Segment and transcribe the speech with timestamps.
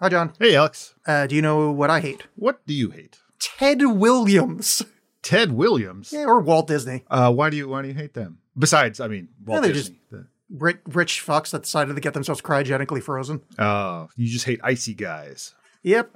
[0.00, 0.32] Hi, John.
[0.38, 0.94] Hey, Alex.
[1.06, 2.26] Uh, do you know what I hate?
[2.34, 3.18] What do you hate?
[3.38, 4.82] Ted Williams.
[5.22, 6.12] Ted Williams.
[6.12, 7.04] Yeah, or Walt Disney.
[7.10, 8.38] Uh, why do you why do you hate them?
[8.58, 10.00] Besides, I mean, Walt they're Disney.
[10.10, 13.40] The- Rich, rich fucks that decided to get themselves cryogenically frozen.
[13.58, 15.54] Oh, you just hate icy guys.
[15.82, 16.14] Yep.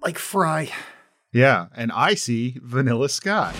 [0.00, 0.70] Like Fry.
[1.32, 3.52] Yeah, and I see Vanilla Sky.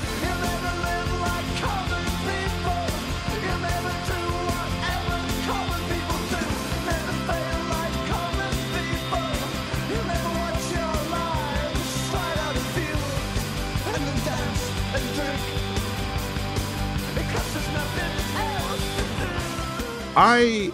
[20.20, 20.72] I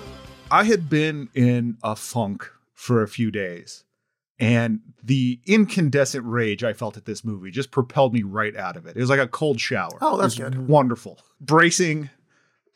[0.50, 3.84] I had been in a funk for a few days,
[4.38, 8.86] and the incandescent rage I felt at this movie just propelled me right out of
[8.86, 8.96] it.
[8.96, 9.98] It was like a cold shower.
[10.00, 10.66] Oh, that's good.
[10.66, 12.08] Wonderful, bracing.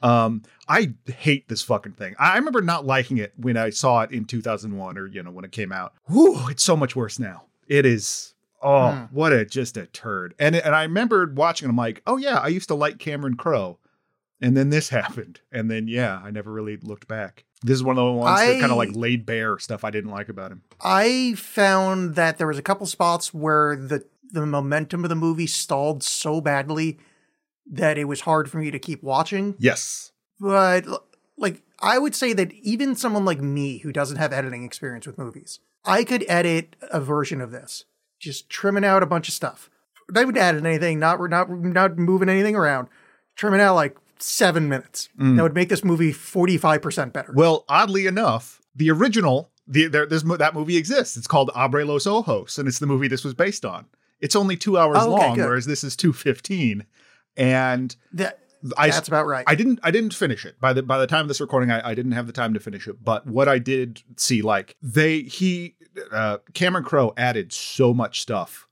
[0.03, 2.15] Um, I hate this fucking thing.
[2.19, 5.47] I remember not liking it when I saw it in 2001 or you know when
[5.47, 5.95] it came out.
[6.05, 7.45] Whew, it's so much worse now.
[7.67, 8.35] It is.
[8.61, 9.05] Oh, Hmm.
[9.15, 10.35] what a just a turd.
[10.39, 11.67] And and I remembered watching.
[11.67, 13.79] it, I'm like, oh yeah, I used to like Cameron Crowe.
[14.41, 15.41] And then this happened.
[15.51, 17.45] And then, yeah, I never really looked back.
[17.63, 20.13] This is one of the ones that kind of like laid bare stuff I didn't
[20.13, 20.63] like about him.
[20.81, 25.47] I found that there was a couple spots where the the momentum of the movie
[25.47, 26.99] stalled so badly
[27.67, 29.57] that it was hard for me to keep watching.
[29.59, 30.13] Yes.
[30.39, 30.87] But
[31.37, 35.19] like I would say that even someone like me who doesn't have editing experience with
[35.19, 37.85] movies, I could edit a version of this,
[38.21, 39.71] just trimming out a bunch of stuff.
[40.11, 42.89] Not even adding anything, not not not moving anything around,
[43.37, 45.09] trimming out like seven minutes.
[45.17, 47.33] That would make this movie forty five percent better.
[47.35, 51.17] Well, oddly enough, the original, the there, this, that movie exists.
[51.17, 53.87] It's called Abre los Ojos, and it's the movie this was based on.
[54.21, 55.47] It's only two hours Oh, okay, long, good.
[55.47, 56.87] whereas this is two fifteen.
[57.37, 58.41] And that,
[58.77, 59.45] I that's about right.
[59.47, 60.59] I didn't I didn't finish it.
[60.61, 62.61] By the by the time of this recording, I, I didn't have the time to
[62.61, 62.97] finish it.
[63.05, 65.77] But what I did see, like they he
[66.11, 68.67] uh Cameron Crowe added so much stuff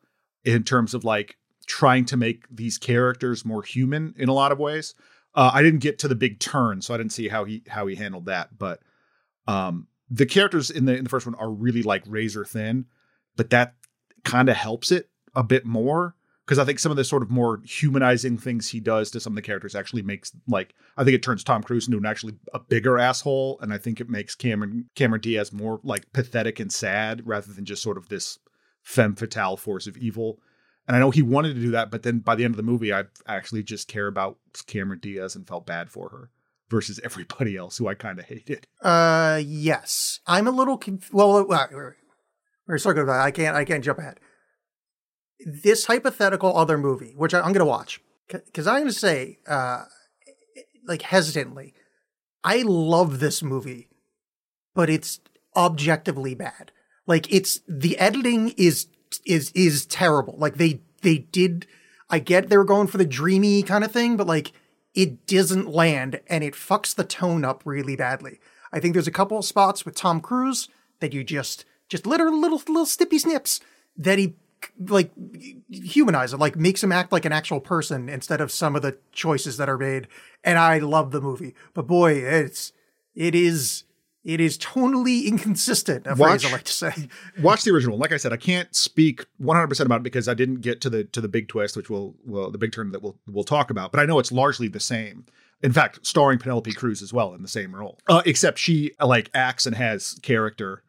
[0.44, 4.58] in terms of like trying to make these characters more human in a lot of
[4.58, 4.94] ways.
[5.36, 7.86] Uh, I didn't get to the big turn, so I didn't see how he how
[7.86, 8.58] he handled that.
[8.58, 8.80] But
[9.46, 12.86] um the characters in the in the first one are really like razor thin,
[13.36, 13.74] but that
[14.24, 16.16] kind of helps it a bit more
[16.46, 19.32] because I think some of the sort of more humanizing things he does to some
[19.32, 22.34] of the characters actually makes like I think it turns Tom Cruise into an actually
[22.54, 26.72] a bigger asshole, and I think it makes Cameron Cameron Diaz more like pathetic and
[26.72, 28.38] sad rather than just sort of this
[28.82, 30.38] femme fatale force of evil.
[30.86, 32.62] And I know he wanted to do that, but then by the end of the
[32.62, 36.30] movie, I actually just care about Cameron Diaz and felt bad for her
[36.68, 38.66] versus everybody else who I kind of hated.
[38.80, 41.46] Uh, yes, I'm a little conf- well.
[41.46, 41.96] We're,
[42.66, 43.20] we're circling about.
[43.20, 43.56] I can't.
[43.56, 44.20] I can't jump ahead.
[45.44, 49.84] This hypothetical other movie, which I'm going to watch, because I'm going to say, uh,
[50.86, 51.74] like hesitantly,
[52.42, 53.88] I love this movie,
[54.74, 55.20] but it's
[55.54, 56.72] objectively bad.
[57.06, 58.86] Like it's the editing is
[59.26, 60.34] is is terrible.
[60.38, 61.66] Like they they did.
[62.08, 64.52] I get they were going for the dreamy kind of thing, but like
[64.94, 68.40] it doesn't land and it fucks the tone up really badly.
[68.72, 70.68] I think there's a couple of spots with Tom Cruise
[71.00, 73.60] that you just just literally little little snippy snips
[73.96, 74.36] that he
[74.78, 75.10] like
[75.70, 78.96] humanize it, like makes him act like an actual person instead of some of the
[79.12, 80.08] choices that are made.
[80.42, 82.72] And I love the movie, but boy, it's
[83.14, 83.84] it is
[84.26, 86.06] it is tonally inconsistent.
[86.06, 87.08] A phrase Watch- I like to say.
[87.40, 87.96] Watch the original.
[87.96, 91.04] Like I said, I can't speak 100% about it because I didn't get to the
[91.04, 93.92] to the big twist, which will well the big turn that we'll we'll talk about.
[93.92, 95.24] But I know it's largely the same.
[95.62, 99.30] In fact, starring Penelope Cruz as well in the same role, uh, except she like
[99.32, 100.82] acts and has character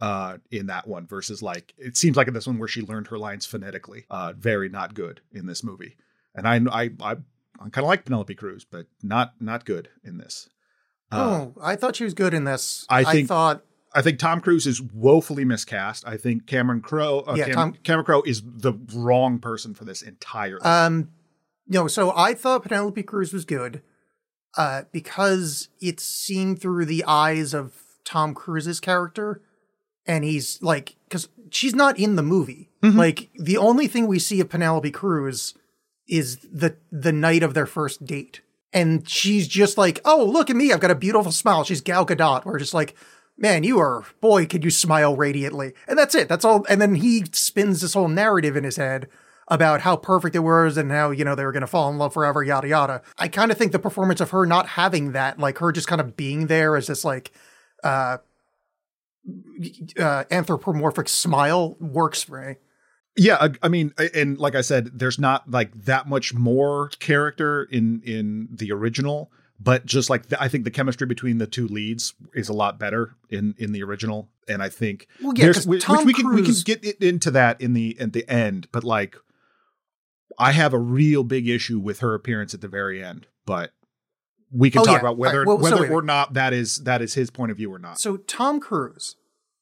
[0.00, 3.08] uh, in that one versus like it seems like in this one where she learned
[3.08, 4.06] her lines phonetically.
[4.08, 5.96] Uh, very not good in this movie,
[6.34, 10.18] and I I I, I kind of like Penelope Cruz, but not not good in
[10.18, 10.48] this.
[11.14, 12.86] Uh, oh, I thought she was good in this.
[12.88, 13.62] I think- thought
[13.96, 16.02] I think Tom Cruise is woefully miscast.
[16.06, 19.84] I think Cameron Crowe, uh, Yeah, Cam- Tom- Cameron Crowe is the wrong person for
[19.84, 20.60] this entirely.
[20.62, 21.10] Um,
[21.68, 23.82] no, so I thought Penelope Cruz was good,
[24.56, 27.72] uh, because it's seen through the eyes of
[28.04, 29.40] Tom Cruise's character,
[30.06, 32.70] and he's like, because she's not in the movie.
[32.82, 35.54] Like the only thing we see of Penelope Cruz
[36.06, 38.42] is the the night of their first date,
[38.74, 41.64] and she's just like, oh, look at me, I've got a beautiful smile.
[41.64, 42.44] She's Gal Gadot.
[42.44, 42.94] We're just like.
[43.36, 45.72] Man, you are boy, could you smile radiantly.
[45.88, 46.28] And that's it.
[46.28, 46.64] That's all.
[46.68, 49.08] And then he spins this whole narrative in his head
[49.48, 51.98] about how perfect it was and how, you know, they were going to fall in
[51.98, 53.02] love forever, yada, yada.
[53.18, 56.00] I kind of think the performance of her not having that, like her just kind
[56.00, 57.32] of being there as this, like,
[57.82, 58.18] uh,
[59.98, 62.56] uh, anthropomorphic smile works for me.
[63.16, 67.62] Yeah, I, I mean, and like I said, there's not like that much more character
[67.64, 69.30] in in the original,
[69.60, 72.78] but just like the, I think the chemistry between the two leads is a lot
[72.78, 74.28] better in in the original.
[74.48, 77.60] and I think Well, yeah, there's 'cause which we can we can get into that
[77.60, 79.16] in the at the end, but like
[80.38, 83.70] I have a real big issue with her appearance at the very end, but
[84.50, 85.00] we can Oh, talk yeah.
[85.00, 87.52] about whether right, well, so whether wait, or not that is that is his point
[87.52, 87.98] of view or not.
[88.00, 89.16] So Tom Cruise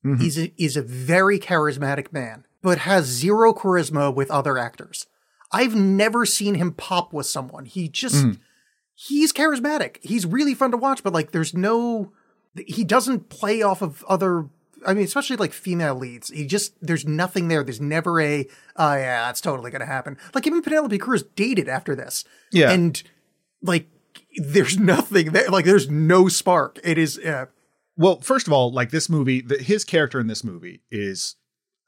[0.04, 0.20] Mhm.
[0.22, 5.06] is a, is a very charismatic man, but has zero charisma with other actors.
[5.52, 7.66] I've never seen him pop with someone.
[7.66, 8.38] He just Mhm.
[8.94, 9.96] he's charismatic.
[10.02, 12.12] He's really fun to watch, but like there's no
[12.66, 14.46] he doesn't play off of other
[14.84, 16.28] I mean, especially like female leads.
[16.30, 17.62] He just there's nothing there.
[17.62, 20.16] There's never a oh yeah, that's totally gonna happen.
[20.34, 22.24] Like and Penelope Cruz dated after this.
[22.50, 22.70] Yeah.
[22.72, 23.00] And
[23.62, 23.86] like
[24.36, 25.48] there's nothing there.
[25.48, 26.80] Like there's no spark.
[26.82, 27.46] It is uh,
[27.96, 31.36] Well, first of all, like this movie, the, his character in this movie is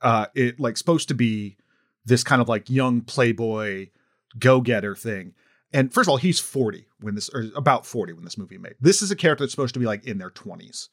[0.05, 1.57] uh it like supposed to be
[2.05, 3.89] this kind of like young playboy
[4.39, 5.35] go-getter thing.
[5.73, 8.75] And first of all, he's 40 when this or about 40 when this movie made.
[8.81, 10.89] This is a character that's supposed to be like in their 20s.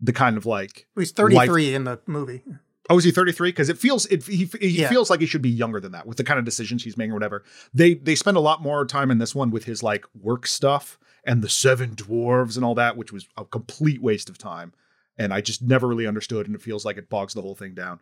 [0.00, 2.42] The kind of like he's 33 in the movie.
[2.90, 3.48] Oh, is he 33?
[3.48, 4.88] Because it feels it he, he Yeah.
[4.88, 7.12] feels like he should be younger than that with the kind of decisions he's making
[7.12, 7.42] or whatever.
[7.72, 10.98] They they spend a lot more time in this one with his like work stuff
[11.26, 14.72] and the seven dwarves and all that, which was a complete waste of time.
[15.16, 17.72] And I just never really understood, and it feels like it bogs the whole thing
[17.74, 18.00] down.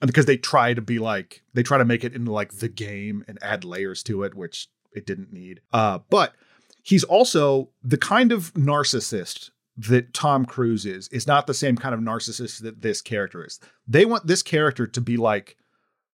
[0.00, 2.68] And because they try to be like they try to make it into like the
[2.68, 5.60] game and add layers to it, which it didn't need.
[5.72, 6.34] Uh, but
[6.82, 11.94] he's also the kind of narcissist that Tom Cruise is is not the same kind
[11.94, 13.60] of narcissist that this character is.
[13.86, 15.56] They want this character to be like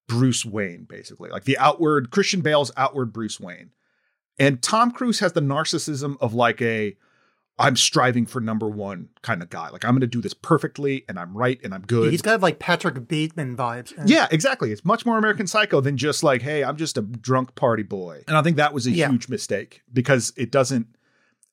[0.09, 3.71] Bruce Wayne, basically, like the outward Christian Bale's outward Bruce Wayne.
[4.39, 6.97] And Tom Cruise has the narcissism of like a
[7.59, 9.71] I'm striving for number one kind of guy.
[9.71, 12.11] Like I'm going to do this perfectly, and I'm right, and I'm good.
[12.11, 13.95] He's got like Patrick Bateman vibes.
[14.05, 14.73] Yeah, exactly.
[14.73, 18.25] It's much more American Psycho than just like, hey, I'm just a drunk party boy.
[18.29, 19.09] And I think that was a Yeah.
[19.11, 20.87] huge mistake because it doesn't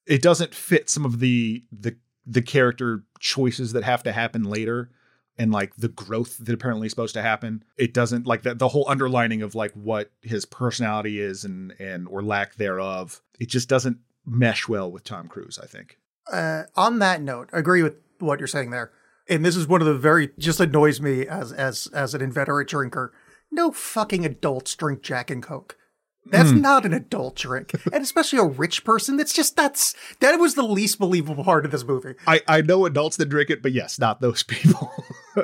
[0.06, 1.96] it doesn't fit some of the the
[2.26, 4.90] the character choices that have to happen later
[5.38, 7.64] and like the growth that apparently is supposed to happen.
[7.78, 12.08] It doesn't like that the whole underlining of like what his personality is and and
[12.10, 13.22] or lack thereof.
[13.40, 15.98] It just doesn't mesh well with Tom Cruise, I think.
[16.32, 18.92] Uh, on that note, I agree with what you're saying there.
[19.30, 22.68] And this is one of the very just annoys me as as as an inveterate
[22.68, 23.14] drinker.
[23.52, 25.78] No fucking adults drink Jack and Coke.
[26.26, 26.62] That's Hmm.
[26.62, 29.18] not an adult drink, and especially a rich person.
[29.18, 32.16] That's just that's that was the least believable part of this movie.
[32.26, 34.92] I I know adults that drink it, but yes, not those people.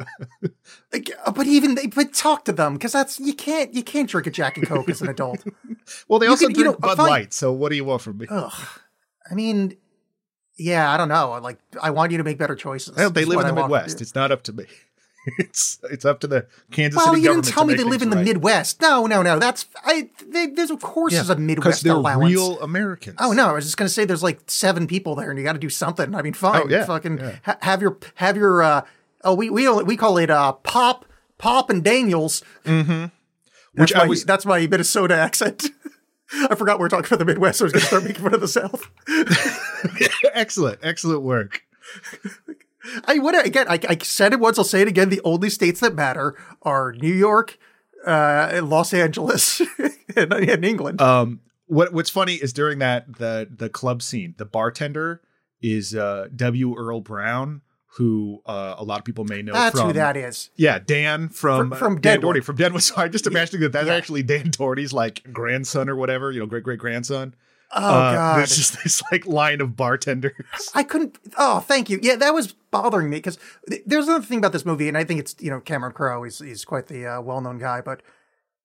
[1.25, 4.25] Uh, but even they but talk to them because that's you can't you can't drink
[4.27, 5.43] a Jack and Coke as an adult.
[6.07, 6.97] well, they You also you drink know, Bud.
[6.97, 8.25] Light, so what do you want from me?
[8.29, 8.51] Ugh.
[9.29, 9.77] I mean,
[10.57, 11.39] yeah, I don't know.
[11.43, 12.95] Like, I want you to make better choices.
[12.97, 14.01] Well, they live in the I want from Midwest.
[14.01, 14.65] It's not up to me.
[15.37, 18.09] It's it's up to the Kansas Well, City you didn't tell me they live in
[18.09, 18.25] the right.
[18.25, 18.81] Midwest.
[18.81, 19.37] No, no, no.
[19.37, 20.09] That's I.
[20.25, 22.31] They, there's of course there's a because Midwest they're allowance.
[22.31, 23.17] real Americans.
[23.19, 25.53] Oh no, I was just gonna say there's like seven people there, and you got
[25.53, 26.15] to do something.
[26.15, 27.35] I mean, fine, Oh, yeah, fucking yeah.
[27.43, 28.63] Ha- have your have your.
[28.63, 28.81] uh
[29.23, 31.05] Oh, we we only, we call it uh pop
[31.37, 32.43] pop and Daniels.
[32.63, 32.73] which
[33.75, 34.25] That's I my, was.
[34.25, 35.67] that's my Minnesota accent.
[36.49, 37.59] I forgot we are talking about the Midwest.
[37.59, 38.87] So I was gonna start making fun of the South.
[40.33, 41.63] excellent, excellent work.
[43.05, 43.67] I would again.
[43.67, 44.57] I, I said it once.
[44.57, 45.09] I'll say it again.
[45.09, 47.57] The only states that matter are New York,
[48.05, 49.61] uh, Los Angeles,
[50.15, 51.01] and, and England.
[51.01, 55.21] Um, what what's funny is during that the the club scene, the bartender
[55.61, 56.75] is uh W.
[56.77, 57.61] Earl Brown,
[57.97, 60.49] who uh, a lot of people may know That's from who that is.
[60.55, 62.35] Yeah, Dan from From- from uh, Dan Deadwood.
[62.37, 62.81] Dority from Deadwood.
[62.89, 63.95] So I'm just imagining that that's Yeah.
[63.95, 67.33] actually Dan Dority's like grandson or whatever, you know, great great grandson.
[67.71, 68.37] Oh Uh, god.
[68.39, 70.33] There's just this like line of bartenders.
[70.75, 71.17] I couldn't.
[71.37, 71.99] Oh, thank you.
[72.01, 73.37] Yeah, that was bothering me because
[73.85, 76.23] there's another thing about this movie, and I think it's you know Cameron Crowe.
[76.23, 78.01] He's he's quite the uh, well-known guy, but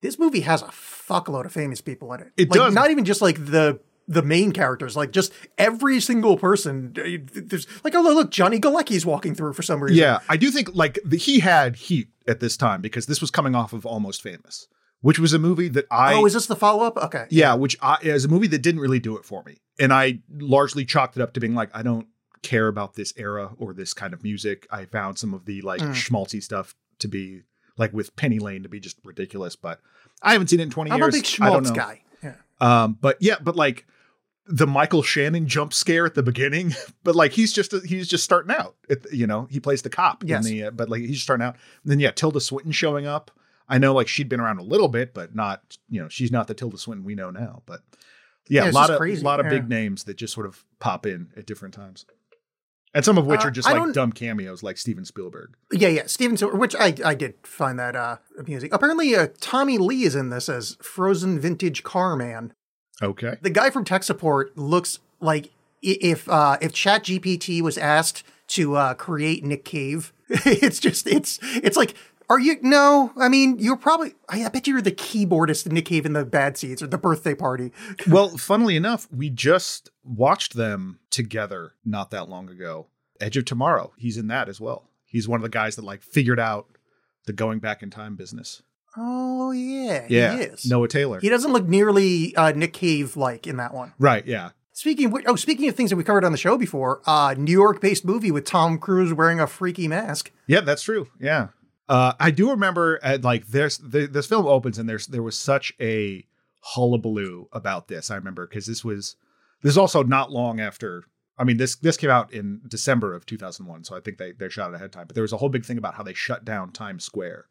[0.03, 2.33] this movie has a fuckload of famous people in it.
[2.37, 2.75] It like, does.
[2.75, 6.93] Not even just like the the main characters, like just every single person.
[6.95, 9.97] There's like oh look, Johnny Galecki's walking through for some reason.
[9.99, 13.31] Yeah, I do think like the, he had heat at this time because this was
[13.31, 14.69] coming off of Almost Famous,
[15.01, 16.97] which was a movie that I oh, is this the follow-up?
[16.97, 17.27] Okay.
[17.31, 20.21] yeah, which I is a movie that didn't really do it for me, and I
[20.31, 22.07] largely chalked it up to being like I don't
[22.43, 24.67] care about this era or this kind of music.
[24.71, 25.93] I found some of the like Mm.
[25.95, 27.43] schmaltzy stuff to be
[27.79, 29.81] like with Penny Lane to be just ridiculous, but
[30.23, 31.15] I haven't seen it in 20 I'm years.
[31.15, 31.75] a big I don't schmaltz know.
[31.77, 32.03] guy.
[32.23, 32.35] Yeah.
[32.61, 33.87] Um, but yeah, but like
[34.47, 36.75] the Michael Shannon jump scare at the beginning,
[37.05, 38.77] but like he's just he's just starting out.
[38.89, 40.47] It, you know, he plays the cop Yes.
[40.47, 41.57] in the, uh, but like he's just starting out.
[41.83, 43.31] And then yeah, Tilda Swinton showing up.
[43.69, 46.47] I know like she'd been around a little bit, but not you know she's not
[46.49, 47.63] the Tilda Swinton we know now.
[47.65, 47.81] But
[48.49, 51.07] yeah, Yeah, a lot of crazy, lot of big names that just sort of pop
[51.07, 52.05] in at different times,
[52.93, 55.57] and some of which Uh, are just I like dumb cameos, like Steven Spielberg.
[55.73, 58.69] Yeah, yeah, Steven Spielberg, which I I did find that uh amusing.
[58.71, 62.53] Apparently, uh, Tommy Lee is in this as frozen vintage car man.
[63.03, 65.51] Okay, The guy from tech support looks like
[65.83, 70.13] if uh if ChatGPT was asked to uh, create Nick Cave.
[70.29, 71.95] it's just it's it's like
[72.31, 73.13] are you no?
[73.17, 76.25] I mean, you're probably I, I bet you're the keyboardist in Nick Cave in the
[76.25, 77.73] Bad Seeds or the birthday party.
[78.09, 82.87] well, funnily enough, we just watched them together not that long ago.
[83.21, 83.93] Edge of Tomorrow.
[83.97, 84.89] He's in that as well.
[85.05, 86.67] He's one of the guys that like figured out
[87.27, 88.63] the going back in time business.
[88.97, 90.37] Oh yeah, Yeah.
[90.37, 90.67] he is.
[90.67, 91.21] Noah Taylor.
[91.21, 93.93] He doesn't look nearly uh, Nick Cave like in that one.
[93.99, 94.51] Right, yeah.
[94.73, 97.35] Speaking of which, oh, speaking of things that we covered on the show before, uh,
[97.39, 100.33] New York-based movie with Tom Cruise wearing a freaky mask.
[100.49, 101.09] Yeah, that's true.
[101.21, 101.49] Yeah.
[101.89, 105.39] Uh, I do remember at like there's the, this film opens and there's there was
[105.39, 106.27] such a
[106.61, 108.11] hullabaloo about this.
[108.11, 109.17] I remember because this was
[109.63, 111.05] this is also not long after.
[111.37, 114.49] I mean this this came out in December of 2001, so I think they they
[114.49, 115.07] shot it ahead of time.
[115.07, 117.47] But there was a whole big thing about how they shut down Times Square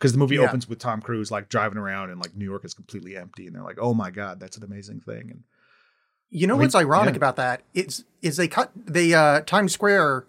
[0.00, 0.48] because the movie Yeah.
[0.48, 3.54] opens with Tom Cruise like driving around and like New York is completely empty, and
[3.54, 5.30] they're like, oh my god, that's an amazing thing.
[5.30, 5.42] And
[6.30, 7.18] You know I mean, what's ironic yeah.
[7.18, 10.24] about that is is they cut the uh, Times Square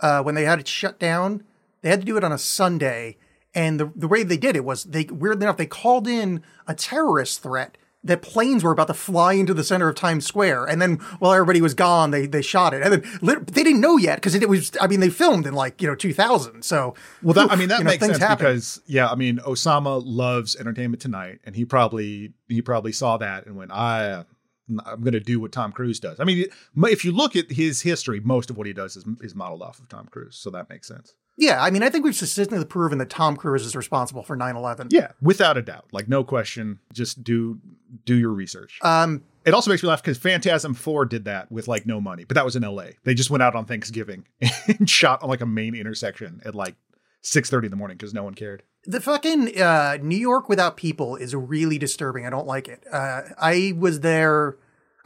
[0.00, 1.44] uh, when they had it shut down.
[1.82, 3.16] They had to do it on a Sunday,
[3.54, 6.74] and the the way they did it was they weirdly enough they called in a
[6.74, 10.80] terrorist threat that planes were about to fly into the center of Times Square, and
[10.80, 14.16] then while everybody was gone, they they shot it, and then they didn't know yet
[14.16, 17.50] because it, was I mean they filmed in like you know 2000, so Well, that,
[17.50, 18.44] I mean that you know, makes sense happen.
[18.44, 23.46] because yeah, I mean Osama loves Entertainment Tonight, and he probably he probably saw that
[23.46, 24.24] and went, I
[24.68, 26.20] I'm going to do what Tom Cruise does.
[26.20, 26.46] I mean,
[26.84, 29.78] if you look at his history, most of what he does is is modeled off
[29.78, 31.14] of Tom Cruise, so that makes sense.
[31.36, 34.88] Yeah, I mean I think we've consistently proven that Tom Cruise is responsible for 9/11.
[34.90, 36.78] Yeah, without a doubt, like no question.
[36.92, 37.58] Just do
[38.04, 38.78] do your research.
[38.82, 42.24] Um, it also makes me laugh because Phantasm Four did that with like no money,
[42.24, 42.96] but that was in L.A.
[43.04, 44.26] They just went out on Thanksgiving
[44.68, 46.76] and shot on like a main intersection at like
[47.20, 48.62] six thirty in the morning because no one cared.
[48.86, 52.26] The fucking uh, New York without people is really disturbing.
[52.26, 52.84] I don't like it.
[52.90, 54.56] Uh, I was there.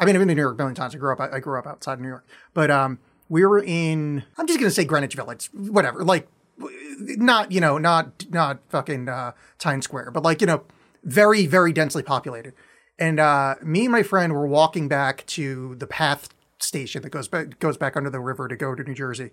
[0.00, 0.94] I mean, I've been to New York a million times.
[0.94, 1.20] I grew up.
[1.20, 4.24] I grew up outside of New York, but um, we were in.
[4.36, 6.04] I'm just gonna say Greenwich Village, whatever.
[6.04, 10.64] Like, not you know, not not fucking uh, Times Square, but like you know,
[11.04, 12.54] very very densely populated.
[12.98, 17.28] And uh, me and my friend were walking back to the Path station that goes
[17.28, 19.30] back goes back under the river to go to New Jersey,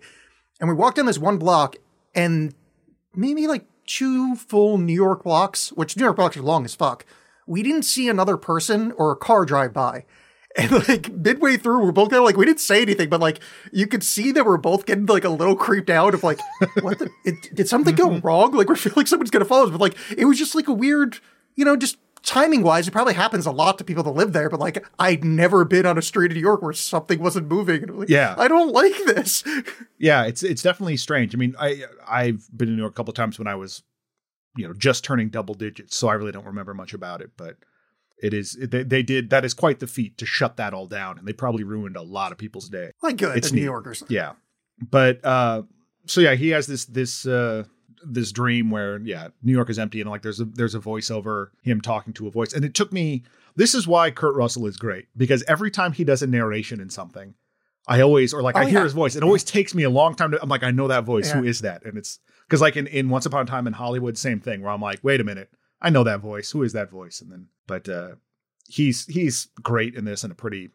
[0.60, 1.78] and we walked down this one block,
[2.14, 2.54] and
[3.16, 7.06] maybe like two full New York blocks, which New York blocks are long as fuck.
[7.48, 10.06] We didn't see another person or a car drive by.
[10.58, 13.42] And like midway through, we're both kind of like, we didn't say anything, but like
[13.74, 16.40] you could see that we're both getting like a little creeped out of like,
[16.82, 18.26] what the, it, did something go mm-hmm.
[18.26, 18.54] wrong?
[18.54, 19.72] Like we feel like someone's going to follow us.
[19.72, 21.20] But like, it was just like a weird,
[21.56, 24.50] you know, just timing wise, it probably happens a lot to people that live there.
[24.50, 27.84] But like, I'd never been on a street in New York where something wasn't moving.
[27.84, 28.36] And like, Yeah.
[28.38, 29.44] I don't like this.
[29.98, 31.34] Yeah, it's it's definitely strange.
[31.34, 33.84] I mean, I I've been in New York a couple of times when I was,
[34.58, 37.32] you know, just turning double digits, so I really don't remember much about it.
[37.38, 37.58] But
[38.22, 41.18] it is they, they did that is quite the feat to shut that all down,
[41.20, 42.92] and they probably ruined a lot of people's day.
[43.02, 43.66] Like, good, It's New neat.
[43.66, 44.04] Yorkers.
[44.10, 44.34] Yeah,
[44.90, 45.64] but uh,
[46.06, 47.64] so yeah, he has this this uh
[48.08, 51.48] this dream where yeah, New York is empty, and like there's a there's a voiceover
[51.64, 53.24] him talking to a voice, and it took me.
[53.58, 56.90] This is why Kurt Russell is great because every time he does a narration in
[56.90, 57.36] something.
[57.88, 59.16] I always, or like Oh, I hear his voice.
[59.16, 60.42] It always takes me a long time to.
[60.42, 61.32] I'm like, I know that voice.
[61.32, 61.50] Who Yeah.
[61.52, 61.86] is that?
[61.86, 62.18] And it's
[62.48, 64.64] because like in, in Once Upon a Time in Hollywood, same thing.
[64.64, 66.50] Where I'm like, wait a minute, I know that voice.
[66.50, 67.22] Who is that voice?
[67.22, 68.16] And then, but uh
[68.68, 70.72] he's he's great in this in a pretty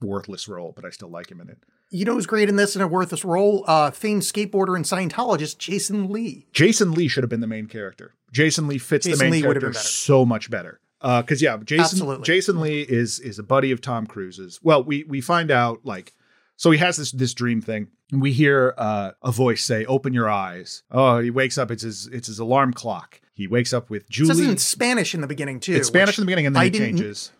[0.00, 1.58] worthless role, but I still like him in it.
[1.90, 3.64] You know who's great in this and a worthless role?
[3.66, 6.46] Uh, famed skateboarder and Scientologist Jason Lee.
[6.52, 8.14] Jason Lee should have been the main character.
[8.32, 10.80] Jason Lee fits Jason the main Lee character so much better.
[11.02, 12.24] Because yeah, Jason Absolutely.
[12.24, 14.60] Jason Lee is is a buddy of Tom Cruise's.
[14.62, 16.14] Well, we we find out like
[16.56, 17.88] so he has this this dream thing.
[18.12, 21.70] We hear uh, a voice say, "Open your eyes." Oh, he wakes up.
[21.70, 23.20] It's his it's his alarm clock.
[23.42, 24.50] He wakes up with It says it Julie.
[24.52, 25.74] in Spanish in the beginning too.
[25.74, 27.32] It's Spanish in the beginning, and then I it changes.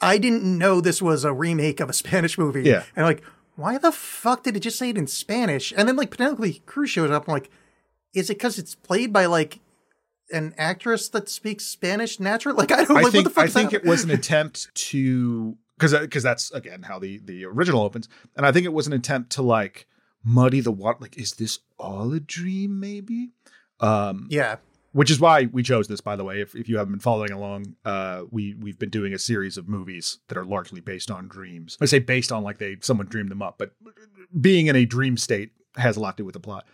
[0.00, 2.62] I didn't know this was a remake of a Spanish movie.
[2.62, 2.84] Yeah.
[2.96, 3.22] and like,
[3.56, 5.72] why the fuck did it just say it in Spanish?
[5.76, 7.26] And then like Penelope Cruz shows up.
[7.28, 7.50] I'm like,
[8.14, 9.60] is it because it's played by like
[10.32, 12.56] an actress that speaks Spanish naturally?
[12.58, 12.96] Like I don't.
[12.96, 15.92] I like, think what the fuck I is think it was an attempt to because
[15.98, 19.30] because that's again how the the original opens, and I think it was an attempt
[19.32, 19.86] to like
[20.24, 20.98] muddy the water.
[21.00, 22.78] Like, is this all a dream?
[22.80, 23.30] Maybe.
[23.80, 24.56] Um, Yeah,
[24.98, 26.40] which is why we chose this by the way.
[26.40, 29.68] If, if you haven't been following along uh we we've been doing a series of
[29.68, 31.78] movies that are largely based on dreams.
[31.80, 33.70] I say based on like they someone dreamed them up but
[34.40, 36.66] being in a dream state has a lot to do with the plot.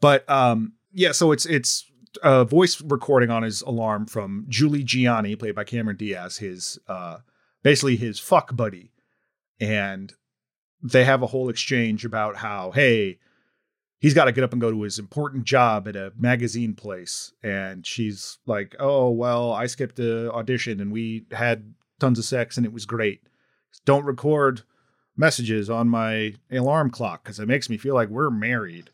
[0.00, 1.88] But um yeah so it's it's
[2.20, 7.18] a voice recording on his alarm from julie gianni played by cameron diaz his uh
[7.62, 8.90] basically his fuck buddy.
[9.60, 10.12] And
[10.82, 13.20] they have a whole exchange about how hey
[14.00, 17.32] he's got to get up and go to his important job at a magazine place
[17.42, 22.56] and she's like oh well i skipped the audition and we had tons of sex
[22.56, 23.22] and it was great
[23.84, 24.62] don't record
[25.16, 28.88] messages on my alarm clock because it makes me feel like we're married.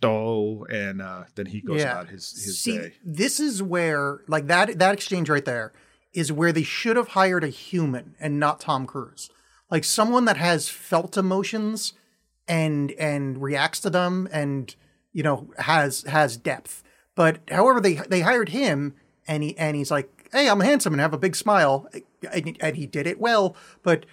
[0.00, 1.92] Oh, and uh, then he goes Yeah.
[1.92, 2.92] about his his See, day.
[3.04, 5.72] this is where like that that exchange right there
[6.12, 9.28] is where they should have hired a human and not Tom Cruise.
[9.70, 11.94] Like someone that has felt emotions
[12.48, 14.74] and and reacts to them and
[15.12, 16.82] you know has has depth.
[17.14, 18.94] But however they they hired him
[19.26, 21.88] and he and he's like, "Hey, I'm handsome and have a big smile."
[22.32, 24.04] And, and he did it well, but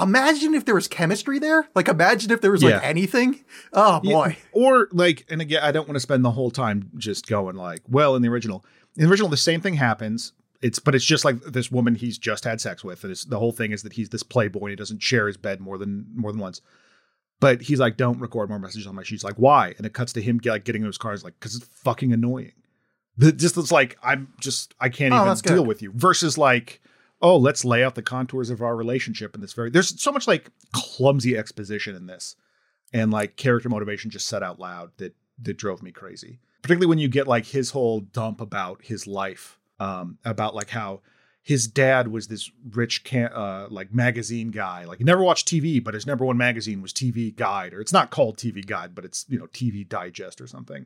[0.00, 1.68] imagine if there was chemistry there.
[1.74, 2.76] Like imagine if there was Yeah.
[2.76, 3.44] like anything.
[3.72, 4.36] Oh Yeah, boy.
[4.52, 7.80] Or like, and again, I don't want to spend the whole time just going like,
[7.88, 8.64] well, in the original,
[8.96, 10.32] in the original, the same thing happens.
[10.60, 13.02] It's, but it's just like this woman he's just had sex with.
[13.04, 14.60] And it's, the whole thing is that he's this playboy.
[14.62, 16.60] And He doesn't share his bed more than more than once.
[17.40, 19.02] But he's like, don't record more messages on my.
[19.04, 19.74] She's like, why?
[19.76, 21.12] And it cuts to him like getting in his car.
[21.12, 22.52] He's like, because it's fucking annoying.
[23.16, 25.66] The, just it's like I'm just I can't Oh, even deal good.
[25.68, 25.92] with you.
[25.94, 26.80] Versus like,
[27.22, 29.70] oh, let's lay out the contours of our relationship in this very.
[29.70, 32.36] There's so much like clumsy exposition in this
[32.92, 36.98] and like character motivation just said out loud that that drove me crazy particularly when
[36.98, 41.00] you get like his whole dump about his life um about like how
[41.48, 45.82] his dad was this rich can uh like magazine guy like he never watched tv
[45.82, 49.04] but his number one magazine was tv guide or it's not called tv guide but
[49.04, 50.84] it's you know tv digest or something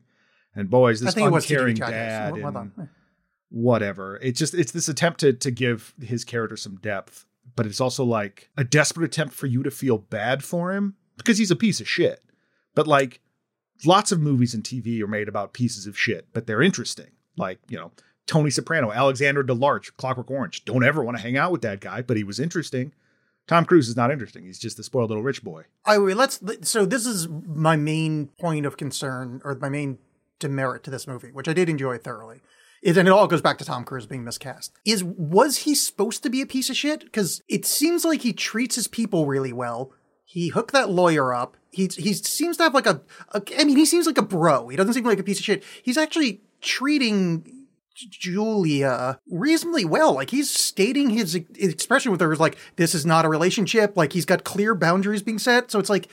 [0.55, 2.89] and boys this think it was uncaring dad and
[3.53, 4.17] whatever.
[4.21, 8.03] It's just it's this attempt to to give his character some depth, but it's also
[8.03, 11.79] like a desperate attempt for you to feel bad for him because he's a piece
[11.79, 12.21] of shit.
[12.75, 13.21] But like
[13.85, 17.11] lots of movies and TV are made about pieces of shit, but they're interesting.
[17.37, 17.91] Like, you know,
[18.25, 20.65] Tony Soprano, Alexander DeLarge, Clockwork Orange.
[20.65, 22.93] Don't ever want to hang out with that guy, but he was interesting.
[23.47, 24.45] Tom Cruise is not interesting.
[24.45, 25.63] He's just the spoiled little rich boy.
[25.85, 26.39] I wait, let's.
[26.61, 29.97] So this is my main point of concern, or my main
[30.39, 32.41] demerit to this movie, which I did enjoy thoroughly.
[32.85, 34.73] And it all goes back to Tom Cruise being miscast.
[34.85, 37.03] Is was he supposed to be a piece of shit?
[37.03, 39.91] Because it seems like he treats his people really well.
[40.25, 41.57] He hooked that lawyer up.
[41.69, 43.01] He he seems to have like a,
[43.31, 43.41] a.
[43.57, 44.69] I mean, he seems like a bro.
[44.69, 45.63] He doesn't seem like a piece of shit.
[45.81, 47.62] He's actually treating
[47.95, 50.13] Julia reasonably well.
[50.13, 53.95] Like he's stating his, expression with her is like, this is not a relationship.
[53.95, 55.71] Like he's got clear boundaries being set.
[55.71, 56.07] So it's like,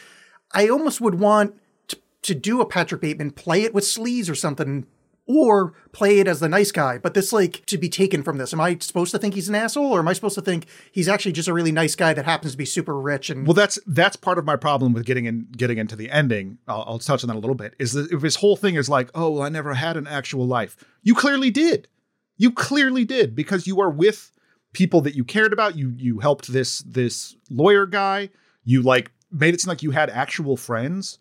[0.53, 1.55] I almost would want
[1.89, 4.87] to, to do a Patrick Bateman, play it with sleaze or something,
[5.31, 6.99] or play it as the nice guy.
[6.99, 8.53] But this like to be taken from this.
[8.53, 11.09] Am I supposed to think he's an asshole, or am I supposed to think he's
[11.09, 13.79] actually just a really nice guy that happens to be super rich and Well, that's
[13.87, 16.59] that's part of my problem with getting in getting into the ending.
[16.67, 17.75] I'll, I'll touch on that a little bit.
[17.79, 20.47] Is that if his whole thing is like, oh, well, I never had an actual
[20.47, 20.77] life.
[21.03, 21.89] You clearly did.
[22.37, 24.33] You clearly did because you are with
[24.73, 25.77] people that you cared about.
[25.77, 28.31] You you helped this this lawyer guy.
[28.65, 31.19] You like made it seem like you had actual friends.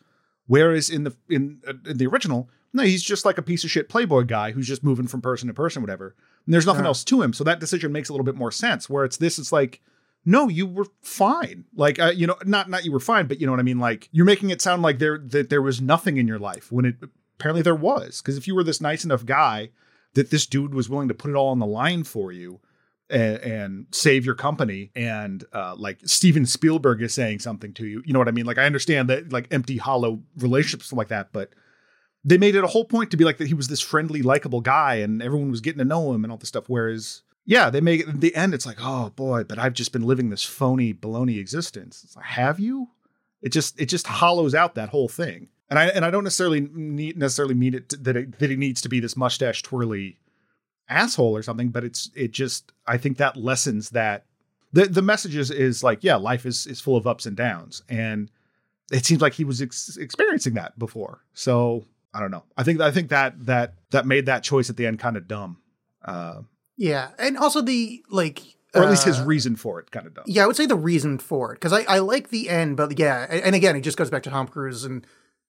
[0.48, 3.72] Whereas in the in, uh, in the original, no, he's just like a piece of
[3.72, 6.16] shit playboy guy who's just moving from person to person, whatever.
[6.46, 6.90] And there's nothing Yeah.
[6.90, 7.34] else to him.
[7.34, 8.90] So that decision makes a little bit more sense.
[8.90, 9.82] Where it's this, it's like,
[10.26, 11.66] no, you were fine.
[11.76, 13.80] Like, uh, you know, not not you were fine, but you know what I mean.
[13.80, 16.86] Like, you're making it sound like there that there was nothing in your life when
[16.86, 16.96] it
[17.40, 18.22] apparently there was.
[18.22, 19.70] Because if you were this nice enough guy
[20.14, 22.60] that this dude was willing to put it all on the line for you
[23.10, 28.04] and, and save your company, and uh, like Steven Spielberg is saying something to you,
[28.06, 28.46] you know what I mean?
[28.46, 31.52] Like, I understand that like empty, hollow relationships like that, but
[32.24, 34.62] they made it a whole point to be like that he was this friendly, likable
[34.62, 36.66] guy, and everyone was getting to know him and all this stuff.
[36.68, 39.92] Whereas, yeah, they make it in the end, it's like, oh boy, but I've just
[39.92, 42.14] been living this phony baloney existence.
[42.16, 42.90] Like, have you?
[43.42, 45.48] It just it just hollows out that whole thing.
[45.70, 48.56] And I and I don't necessarily need necessarily mean it to, that it that he
[48.56, 50.18] needs to be this mustache twirly
[50.90, 54.26] asshole or something, but it's it just I think that lessens that
[54.74, 57.84] the the message is, is like yeah, life is is full of ups and downs,
[57.88, 58.30] and
[58.92, 61.24] it seems like he was ex- experiencing that before.
[61.34, 62.44] So I don't know.
[62.58, 65.28] I think I think that that that made that choice at the end kind of
[65.28, 65.58] dumb,
[66.04, 66.42] uh,
[66.78, 68.42] yeah, and also the like,
[68.74, 70.24] or at least his uh, reason for it kind of dumb.
[70.28, 72.98] Yeah, I would say the reason for it because I, I like the end, but
[72.98, 75.06] yeah, and again, it just goes back to Tom Cruise and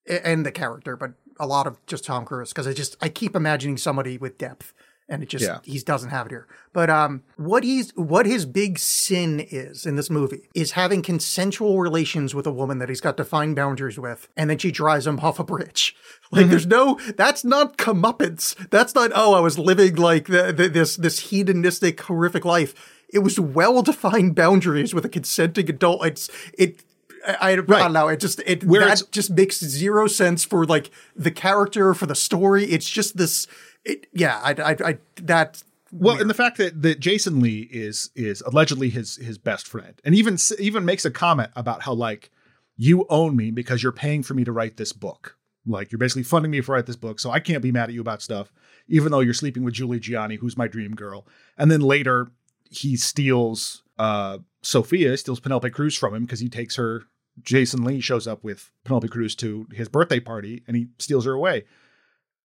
[0.06, 3.34] and the character, but a lot of just Tom Cruise because I just I keep
[3.34, 4.74] imagining somebody with depth,
[5.10, 5.58] and it just Yeah.
[5.64, 6.46] he doesn't have it here.
[6.72, 11.78] But um, what he's what his big sin is in this movie is having consensual
[11.78, 15.20] relations with a woman that he's got defined boundaries with, and then she drives him
[15.20, 15.94] off a bridge.
[16.32, 18.54] Like, there's no that's not comeuppance.
[18.70, 22.72] That's not oh I was living like the, the, this this hedonistic horrific life
[23.12, 26.04] it was well defined boundaries with a consenting adult.
[26.06, 26.82] It's it.
[27.26, 28.08] I, I, I don't know.
[28.08, 32.14] It just it Where that just makes zero sense for like the character for the
[32.14, 32.64] story.
[32.64, 33.46] It's just this.
[33.84, 34.40] It yeah.
[34.42, 35.62] I I, I that
[35.92, 40.00] Well, and the fact that that Jason Lee is is allegedly his his best friend,
[40.04, 42.30] and even even makes a comment about how like
[42.76, 45.36] you own me because you're paying for me to write this book.
[45.66, 47.94] Like you're basically funding me to write this book, so I can't be mad at
[47.94, 48.52] you about stuff,
[48.88, 51.26] even though you're sleeping with Julie Gianni, who's my dream girl.
[51.58, 52.30] And then later
[52.70, 57.04] he steals uh, Sofia steals Penelope Cruz from him because he takes her.
[57.42, 61.32] Jason Lee shows up with Penelope Cruz to his birthday party and he steals her
[61.32, 61.64] away.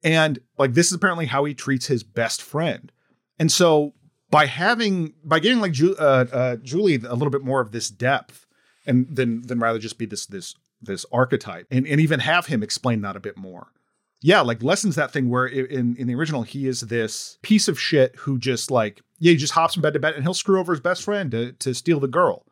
[0.05, 2.91] And like this is apparently how he treats his best friend.
[3.39, 3.93] And so
[4.29, 7.89] by having by giving like Ju- uh, uh, Julie a little bit more of this
[7.89, 8.45] depth,
[8.85, 12.61] and then then rather just be this this this archetype, and and even have him
[12.61, 13.71] explain that a bit more.
[14.21, 17.79] Yeah, like lessens that thing where in in the original he is this piece of
[17.79, 20.59] shit who just like yeah he just hops from bed to bed and he'll screw
[20.59, 22.45] over his best friend to to steal the girl.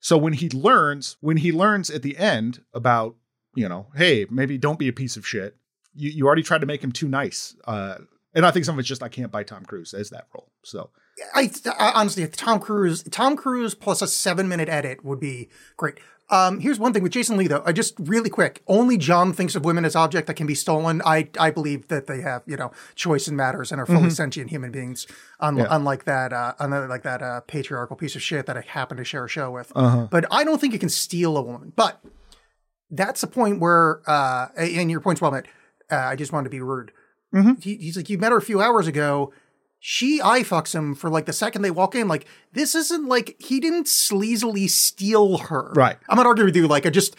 [0.00, 3.16] So when he learns when he learns at the end about
[3.54, 5.56] you know hey maybe don't be a piece of shit
[5.94, 7.54] you, you already tried to make him too nice.
[7.66, 7.96] Uh,
[8.34, 10.50] and I think some of it's just I can't buy Tom Cruise as that role.
[10.64, 10.90] So
[11.34, 15.98] I, I honestly, Tom Cruise, Tom Cruise plus a seven minute edit would be great.
[16.30, 17.62] Um, here's one thing with Jason Lee though.
[17.66, 18.62] I just really quick.
[18.66, 21.02] Only John thinks of women as object that can be stolen.
[21.04, 24.48] I I believe that they have you know choice and matters and are fully sentient
[24.50, 25.06] human beings,
[25.38, 25.66] un- Yeah.
[25.70, 29.26] unlike that uh, unlike that uh, patriarchal piece of shit that I happen to share
[29.26, 29.70] a show with.
[29.74, 31.72] But I don't think you can steal a woman.
[31.76, 32.00] But
[32.90, 35.46] that's the point where, uh, and your point's well made.
[35.90, 36.92] Uh, I just wanted to be rude.
[37.60, 39.32] He, he's like, you met her a few hours ago.
[39.80, 42.06] She eye fucks him for like the second they walk in.
[42.06, 45.72] Like, this isn't like he didn't sleazily steal her.
[45.74, 45.96] Right.
[46.08, 46.68] I'm not arguing with you.
[46.68, 47.16] Like, I just,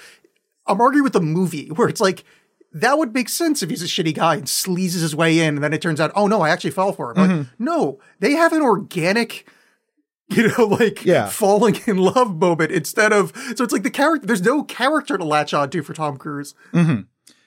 [0.67, 2.23] I'm arguing with the movie where it's like,
[2.71, 5.63] that would make sense if he's a shitty guy and sleazes his way in, and
[5.63, 7.17] then it turns out, oh no, I actually fell for him.
[7.17, 7.63] Like, Mm-hmm.
[7.63, 9.47] no, they have an organic,
[10.29, 11.27] you know, like Yeah.
[11.27, 13.31] falling in love moment instead of.
[13.55, 14.25] So it's like the character.
[14.27, 16.55] There's no character to latch on to for Tom Cruise.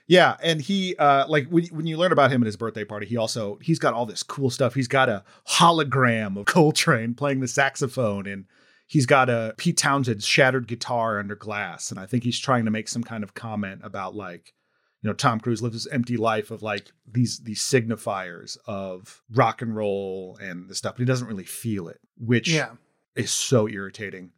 [0.09, 3.07] Yeah, and he uh, like when when you learn about him at his birthday party,
[3.07, 4.75] he also he's got all this cool stuff.
[4.75, 8.47] He's got a hologram of Coltrane playing the saxophone, and
[8.87, 12.71] he's got a Pete Townshend's shattered guitar under glass, and I think he's trying to
[12.71, 14.55] make some kind of comment about like.
[15.01, 19.63] You know, Tom Cruise lives this empty life of like these these signifiers of rock
[19.63, 22.71] and roll and the stuff, but he doesn't really feel it, which Yeah.
[23.15, 24.33] is so irritating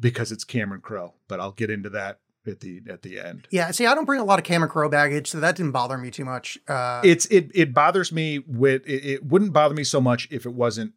[0.00, 1.12] because it's Cameron Crowe.
[1.28, 3.48] But I'll get into that at the at the end.
[3.50, 5.98] Yeah, see, I don't bring a lot of Cameron Crowe baggage, so that didn't bother
[5.98, 6.58] me too much.
[6.68, 10.46] Uh, It's it it bothers me with it, it wouldn't bother me so much if
[10.46, 10.92] it wasn't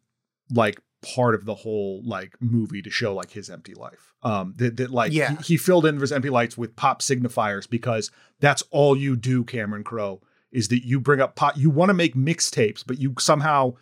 [0.52, 0.80] like
[1.14, 4.12] part of the whole like movie to show like his empty life.
[4.22, 5.36] Um that, that like Yeah.
[5.36, 8.10] he, he filled in his empty lights with pop signifiers because
[8.40, 10.20] that's all you do, Cameron Crowe,
[10.52, 13.74] is that you bring up pop you want to make mixtapes, but you somehow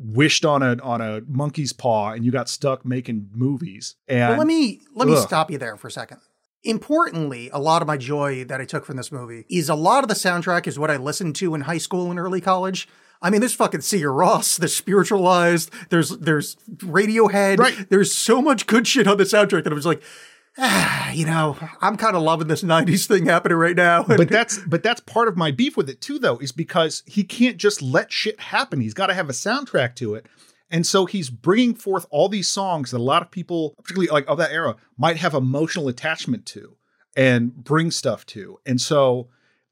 [0.00, 3.94] wished on a on a monkey's paw and you got stuck making movies.
[4.08, 5.22] And well, let me let me Ugh.
[5.24, 6.18] stop you there for a second.
[6.64, 10.02] Importantly, a lot of my joy that I took from this movie is a lot
[10.02, 12.88] of the soundtrack is what I listened to in high school and early college.
[13.22, 17.88] I mean, there's fucking Sigur Rós, there's Spiritualized, there's there's Radiohead, Right.
[17.90, 20.02] there's so much good shit on the soundtrack that I was like,
[20.58, 24.02] ah, you know, I'm kind of loving this '90s thing happening right now.
[24.06, 27.24] but that's but that's part of my beef with it too though is because he
[27.24, 30.26] can't just let shit happen he's got to have a soundtrack to it
[30.70, 34.26] and so he's bringing forth all these songs that a lot of people particularly like
[34.28, 36.76] of that era might have emotional attachment to
[37.16, 39.28] and bring stuff to and so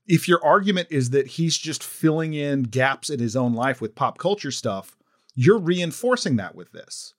[0.06, 3.94] if your argument is that he's just filling in gaps in his own life with
[3.94, 4.96] pop culture stuff
[5.34, 7.14] you're reinforcing that with this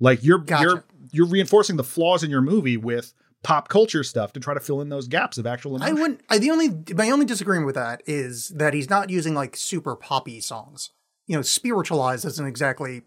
[0.00, 0.62] like you're Gotcha.
[0.62, 4.60] you're you're reinforcing the flaws in your movie with pop culture stuff to try to
[4.60, 6.22] fill in those gaps of actual I wouldn't.
[6.28, 9.94] I the only my only disagreement with that is that he's not using like super
[9.94, 10.90] poppy songs.
[11.26, 13.02] You know, spiritualized isn't exactly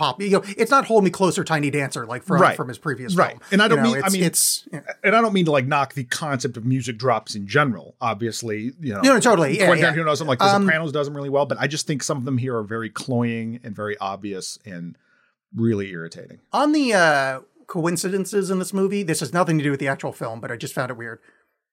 [0.00, 0.20] pop.
[0.22, 2.56] You know, it's not "Hold Me Closer, Tiny Dancer" like from Right.
[2.56, 3.30] from his previous Right.
[3.32, 3.40] film.
[3.52, 4.80] And I don't know, mean- I mean- it's yeah.
[5.04, 7.94] and I don't mean to like knock the concept of music drops in general.
[8.00, 9.58] Obviously, you know, No, no, totally.
[9.58, 9.92] Yeah, Quentin yeah.
[9.94, 12.02] Tarantino does them like The Um, Sopranos does them really well, but I just think
[12.02, 14.96] some of them here are very cloying and very obvious and
[15.54, 16.38] really irritating.
[16.52, 19.02] on the uh, coincidences in this movie.
[19.02, 21.18] This has nothing to do with the actual film, but I just found it weird.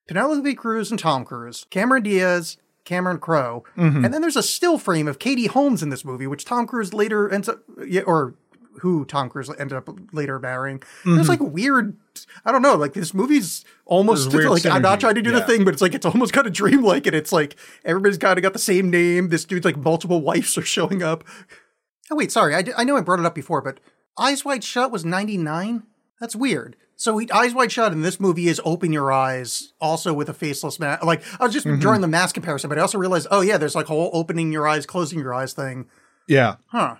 [0.08, 2.56] Penelope Cruz and Tom Cruise, Cameron Diaz,
[2.88, 4.04] Cameron Crowe, Mm-hmm.
[4.04, 6.92] and then there's a still frame of Katie Holmes in this movie, which Tom Cruise
[6.94, 8.34] later ends up, yeah, or
[8.80, 10.80] who Tom Cruise ended up later marrying.
[11.04, 11.96] There's like weird,
[12.44, 14.48] I don't know, like this movie's almost Mm-hmm.
[14.48, 16.52] Like I'm not trying to do the thing, but it's like it's almost kind of
[16.52, 19.28] dreamlike, and it's like everybody's kind of got the same name.
[19.30, 21.24] This dude's like multiple wives are showing up.
[22.10, 23.80] Oh wait, sorry, I, I know I brought it up before, but
[24.16, 25.82] Eyes Wide Shut was 99?
[26.20, 26.76] That's weird.
[26.96, 30.34] So he, Eyes Wide Shut in this movie is Open Your Eyes, also with a
[30.34, 31.04] faceless mask.
[31.04, 31.78] Like, I was just Mm-hmm.
[31.78, 34.66] drawing the mask comparison, but I also realized, oh yeah, there's like whole opening your
[34.66, 35.86] eyes, closing your eyes thing.
[36.26, 36.96] Yeah, Huh.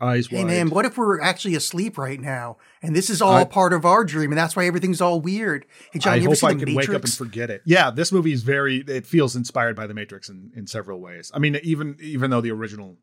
[0.00, 0.46] eyes Hey wide.
[0.48, 2.58] man, what if we're actually asleep right now?
[2.82, 5.64] And this is all I- part of our dream, and that's why everything's all weird.
[5.92, 7.62] Hey John, I hope I can wake up and forget it.
[7.64, 8.84] Yeah, this movie is very.
[8.86, 11.30] It feels inspired by The Matrix in, in several ways.
[11.32, 12.98] I mean, even even though the original,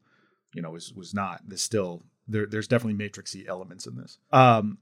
[0.54, 1.42] you know, was was not.
[1.48, 2.46] There's still there.
[2.46, 4.20] There's definitely Matrixy elements in this.
[4.32, 4.78] Um.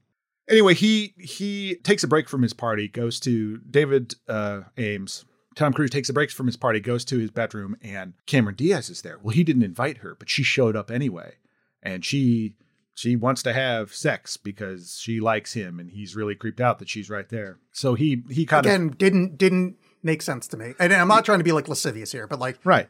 [0.50, 5.26] Anyway, he he takes a break from his party, goes to David uh, Aames.
[5.56, 8.90] Tom Cruise takes a break from his party, goes to his bedroom, and Cameron Diaz
[8.90, 9.20] is there.
[9.22, 11.36] Well, he didn't invite her, but she showed up anyway,
[11.84, 12.56] and she
[12.94, 16.90] she wants to have sex because she likes him and he's really creeped out that
[16.90, 17.60] she's right there.
[17.72, 20.74] So he he kind Again, of didn't didn't make sense to me.
[20.80, 22.90] And I'm not trying to be like lascivious here, but like right.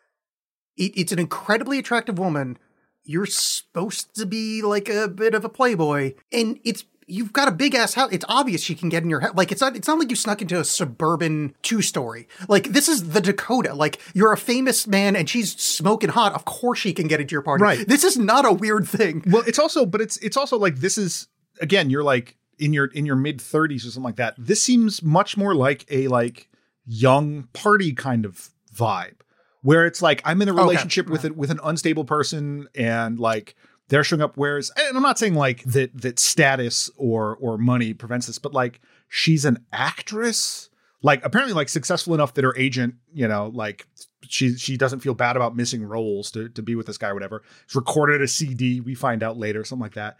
[0.77, 2.57] it, it's an incredibly attractive woman.
[3.03, 7.51] You're supposed to be like a bit of a playboy, and it's you've got a
[7.51, 8.09] big ass house.
[8.11, 9.35] It's obvious she can get in your head.
[9.37, 9.75] Like it's not.
[9.75, 12.27] It's not like you snuck into a suburban two story.
[12.47, 13.73] Like this is the Dakota.
[13.73, 16.33] Like you're a famous man, and she's smoking hot.
[16.33, 17.63] Of course she can get into your party.
[17.63, 17.87] Right.
[17.87, 19.23] This is not a weird thing.
[19.27, 21.27] Well, it's also, but it's it's also like this is
[21.59, 24.35] again, you're like in your in your mid 30s or something like that.
[24.37, 26.47] This seems much more like a like
[26.85, 29.15] young party kind of vibe,
[29.61, 30.61] where it's like I'm in a Okay.
[30.61, 33.55] relationship with it with an unstable person, and like
[33.91, 34.37] they're showing up.
[34.37, 38.53] Whereas, and I'm not saying like that that status or or money prevents this, but
[38.53, 40.69] like she's an actress.
[41.03, 43.85] Like apparently, like successful enough that her agent, you know, like
[44.27, 47.13] she she doesn't feel bad about missing roles to to be with this guy or
[47.13, 47.43] whatever.
[47.67, 48.79] She's recorded a CD.
[48.79, 50.19] We find out later, something like that.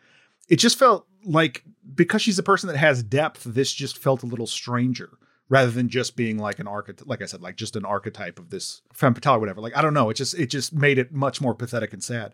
[0.50, 1.64] It just felt like
[1.96, 5.12] because she's a person that has depth, this just felt a little stranger
[5.48, 7.08] rather than just being like an archetype.
[7.08, 9.62] Like I said, like just an archetype of this femme fatale or whatever.
[9.62, 10.10] Like I don't know.
[10.10, 12.34] It just it just made it much more pathetic and sad.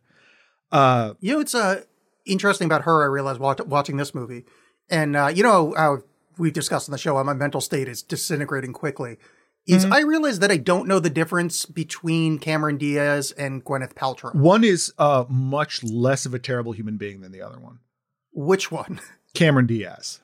[0.71, 1.82] Uh, You know, it's uh,
[2.25, 3.03] interesting about her.
[3.03, 4.45] I realized watch, watching this movie,
[4.89, 5.99] and uh, you know how
[6.38, 9.17] we've discussed on the show how my mental state is disintegrating quickly.
[9.65, 14.34] Is I realized that I don't know the difference between Cameron Diaz and Gwyneth Paltrow.
[14.34, 17.80] one is uh much less of a terrible human being than the other one.
[18.32, 19.01] Which one?
[19.34, 20.21] Cameron Diaz.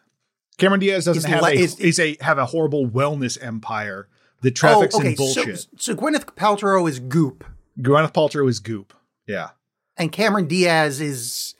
[0.58, 4.08] Cameron Diaz doesn't Is have le- a is- is a have a horrible wellness empire
[4.42, 5.60] that traffics in bullshit.
[5.60, 7.44] So, so Gwyneth Paltrow is goop,
[7.82, 8.94] Gwyneth Paltrow is goop.
[9.28, 9.50] Yeah.
[9.98, 11.56] And Cameron Diaz is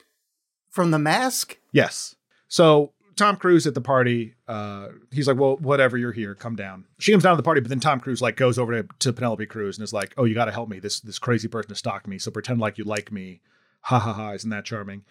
[0.70, 1.58] from The Mask.
[1.72, 2.16] Yes.
[2.48, 6.34] So Tom Cruise at the party, uh, he's like, "Well, whatever, you're here.
[6.34, 8.82] Come down." She comes down to the party, but then Tom Cruise like goes over
[8.82, 10.80] to, to Penelope Cruz and is like, "Oh, you got to help me.
[10.80, 12.18] This this crazy person has stalked me.
[12.18, 13.40] So pretend like you like me.
[13.82, 14.32] Ha ha ha!
[14.32, 15.04] Isn't that charming?"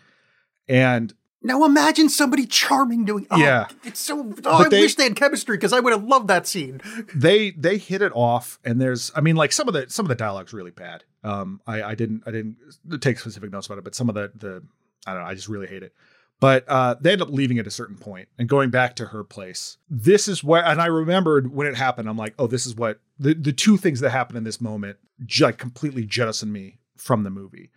[0.67, 1.13] And
[1.45, 3.27] Now imagine somebody charming doing.
[3.29, 3.67] Oh, Yeah.
[3.83, 4.33] it's so.
[4.45, 6.79] Oh, I they- wish they had chemistry because I would have loved that scene.
[7.15, 10.09] they they hit it off and there's i mean like some of the some of
[10.09, 12.55] the dialogue's really bad um i i didn't i didn't
[13.01, 14.63] take specific notes about it but some of the the
[15.05, 15.93] i don't know i just really hate it
[16.39, 19.23] but uh they end up leaving at a certain point and going back to her
[19.23, 22.75] place this is where and i remembered when it happened i'm like oh this is
[22.75, 24.97] what the the two things that happen in this moment
[25.41, 27.69] like completely jettison me from the movie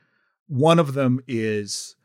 [0.48, 1.96] one of them is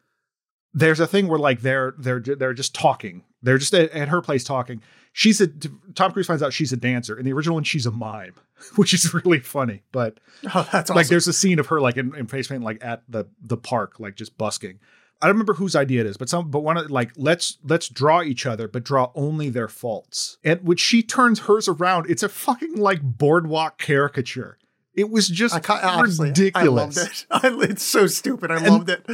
[0.73, 3.23] there's a thing where like they're they're they're just talking.
[3.43, 4.81] They're just at, at her place talking.
[5.13, 5.47] She's a
[5.95, 7.17] Tom Cruise finds out she's a dancer.
[7.17, 8.33] In the original one, she's a mime,
[8.75, 9.83] which is really funny.
[9.91, 10.19] But
[10.53, 10.95] Oh, that's awesome.
[10.95, 13.57] like, there's a scene of her like in, in face paint, like at the the
[13.57, 14.79] park, like just busking.
[15.23, 17.89] I don't remember whose idea it is, but some but one of like let's let's
[17.89, 20.37] draw each other, but draw only their faults.
[20.43, 24.57] And when she turns hers around, it's a fucking like boardwalk caricature.
[24.95, 27.25] It was just I honestly, ridiculous.
[27.29, 27.61] I loved it.
[27.65, 28.49] I, it's so stupid.
[28.51, 29.05] I And- loved it.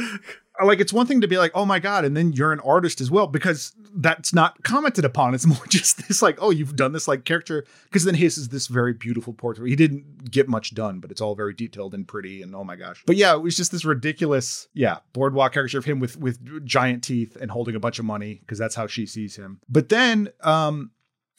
[0.64, 3.00] Like it's one thing to be like, oh my god, and then you're an artist
[3.00, 5.34] as well because that's not commented upon.
[5.34, 8.48] It's more just this like, oh, you've done this like character because then his is
[8.48, 9.68] this very beautiful portrait.
[9.68, 12.76] He didn't get much done, but it's all very detailed and pretty and oh my
[12.76, 13.02] gosh.
[13.06, 17.04] But yeah, it was just this ridiculous, yeah, boardwalk caricature of him with with giant
[17.04, 19.60] teeth and holding a bunch of money because that's how she sees him.
[19.68, 20.90] But then, um,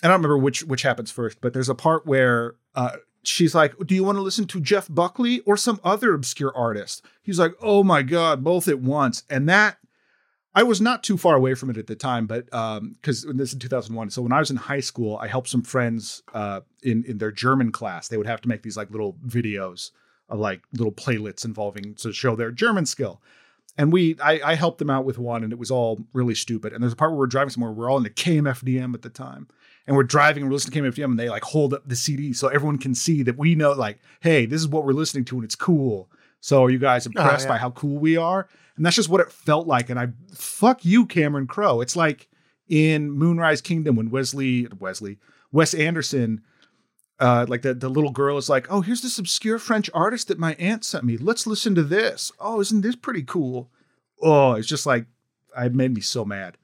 [0.04, 3.76] I don't remember which which happens first, but there's a part where uh she's like,
[3.86, 7.04] Do you want to listen to Jeff Buckley or some other obscure artist?
[7.22, 9.24] He's like, Oh my God, both at once.
[9.30, 9.78] And that
[10.56, 13.54] I was not too far away from it at the time, but um, because this
[13.54, 14.10] is 2001.
[14.10, 17.32] So when I was in high school, I helped some friends uh in in their
[17.32, 18.08] German class.
[18.08, 19.92] They would have to make these like little videos
[20.30, 23.22] of like little playlets involving to show their German skill.
[23.78, 26.74] And we, I, I helped them out with one, and it was all really stupid.
[26.74, 27.72] And there's a part where we're driving somewhere.
[27.72, 29.48] We're all in the KMFDM at the time,
[29.88, 32.34] and we're driving and we're listening to KMFDM, and they like hold up the CD
[32.34, 35.36] so everyone can see that we know, like, hey, this is what we're listening to,
[35.36, 36.10] and it's cool.
[36.42, 37.54] So are you guys impressed yeah.
[37.54, 38.48] by how cool we are?
[38.78, 39.90] And that's just what it felt like.
[39.90, 41.82] And I fuck you, Cameron Crowe.
[41.82, 42.30] It's like
[42.70, 45.18] in Moonrise Kingdom when Wesley, Wesley,
[45.52, 46.42] Wes Anderson
[47.20, 50.40] uh, like the, the little girl is like, oh, here's this obscure French artist that
[50.40, 51.18] my aunt sent me.
[51.18, 52.32] Let's listen to this.
[52.40, 53.70] Oh, isn't this pretty cool?
[54.22, 55.06] Oh, it's just like,
[55.58, 56.58] it made me so mad.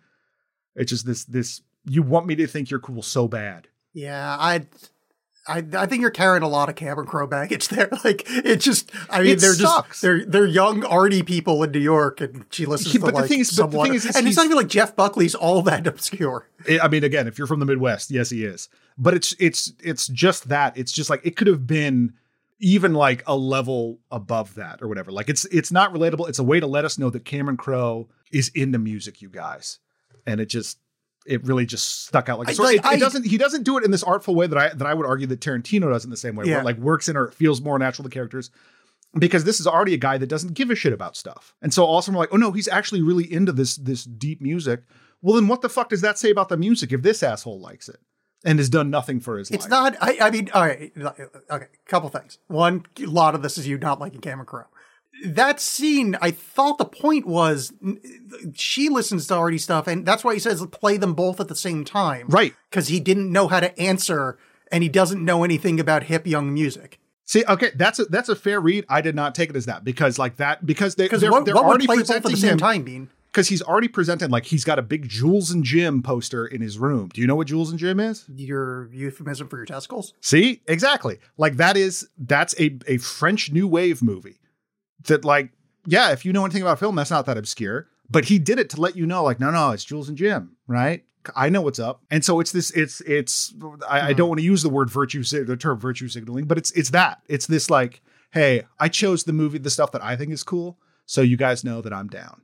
[0.76, 3.68] It's just this, this, you want me to think you're cool so bad.
[3.94, 4.66] Yeah, I,
[5.48, 7.90] I, I think you're carrying a lot of Cameron Crowe baggage there.
[8.04, 9.90] Like it just, I mean, It they're sucks.
[9.90, 13.14] just they're they're young arty people in New York, and she listens Yeah, to but
[13.16, 14.96] the like thing is- but the someone, thing is, and it's not even like Jeff
[14.96, 16.50] Buckley's all that obscure.
[16.70, 18.70] I I mean, again, if you're from the Midwest, yes, he is.
[18.98, 20.78] But it's it's it's just that.
[20.78, 22.14] It's just like it could have been
[22.60, 25.12] even like a level above that or whatever.
[25.12, 26.28] Like it's it's not relatable.
[26.30, 29.80] It's a way to let us know that Cameron Crowe is into music, you guys.
[30.26, 30.80] And it just
[31.26, 33.64] it really just stuck out like, I- so like, it, I- it doesn't he doesn't
[33.64, 36.04] do it in this artful way that I that I wour argue that Tarantino does
[36.06, 36.52] in the same way Yeah.
[36.54, 38.52] where it like works in or feels more natural to characters.
[39.18, 41.56] because this is already a guy that doesn't give a shit about stuff.
[41.62, 43.76] And so all of a sudden we're like, oh no, he's actually really into this
[43.78, 44.82] this deep music.
[45.22, 47.88] Well, then what the fuck does that say about the music if this asshole likes
[47.90, 47.98] it
[48.44, 49.72] and has done nothing for his It's life?
[49.72, 49.96] not.
[50.02, 50.92] I, I mean, all right.
[51.50, 52.38] Okay, couple things.
[52.48, 54.66] One, a lot of this is you not liking Cameron Crowe.
[55.24, 57.74] That scene, I thought the point was
[58.54, 61.56] she listens to arty stuff, and that's why he says play them both at the
[61.56, 62.54] same time, Right.
[62.70, 64.38] Because he didn't know how to answer,
[64.72, 67.00] and he doesn't know anything about hip young music.
[67.26, 68.86] See, okay, that's a that's a fair read.
[68.88, 71.46] I did not take it as that because like that because they Because they're, what,
[71.46, 73.10] they're what already play both at presenting the same him time mean?
[73.36, 76.80] because he's already presented like he's got a big Jules and Jim poster in his
[76.80, 77.10] room.
[77.14, 78.24] Do you know what Jules and Jim is?
[78.34, 80.14] Your euphemism for your testicles?
[80.22, 81.18] See, exactly.
[81.38, 84.38] Like that is that's a a French New Wave movie
[85.06, 85.52] that like
[85.86, 87.88] yeah, if you know anything about film, that's not that obscure.
[88.10, 90.56] But he did it to let you know, like, no, no, it's Jules and Jim,
[90.68, 91.04] right?
[91.36, 92.02] I know what's up.
[92.12, 93.54] And so it's this, it's, it's,
[93.90, 94.30] I, I don't hmm.
[94.30, 97.22] want to use the word virtue, the term virtue signaling, but it's, it's that.
[97.28, 100.78] It's this like, hey, I chose the movie, the stuff that I think is cool.
[101.08, 102.42] So you guys know that I'm down.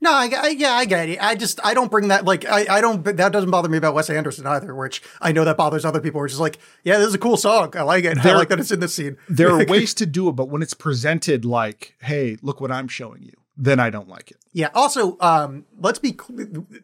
[0.00, 1.18] No, I, I, yeah, I get it.
[1.22, 3.94] I just, I don't bring that, like, I, I don't, that doesn't bother me about
[3.94, 7.08] Wes Anderson either, which I know that bothers other people, which is like, yeah, this
[7.08, 7.74] is a cool song.
[7.76, 8.18] I like it.
[8.18, 9.16] I like that it's in this scene.
[9.28, 12.88] There are ways to do it, but when it's presented like, hey, look what I'm
[12.88, 14.38] showing you, then I don't like it.
[14.52, 14.70] Yeah.
[14.74, 16.18] Also, um, let's be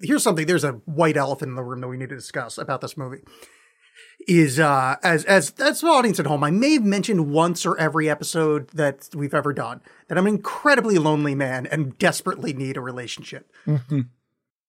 [0.01, 0.46] here's something.
[0.46, 3.23] There's a white elephant in the room that we need to discuss about this movie.
[4.28, 7.76] Is uh, as as as the audience at home, I may have mentioned once or
[7.78, 12.76] every episode that we've ever done that I'm an incredibly lonely man and desperately need
[12.76, 13.50] a relationship.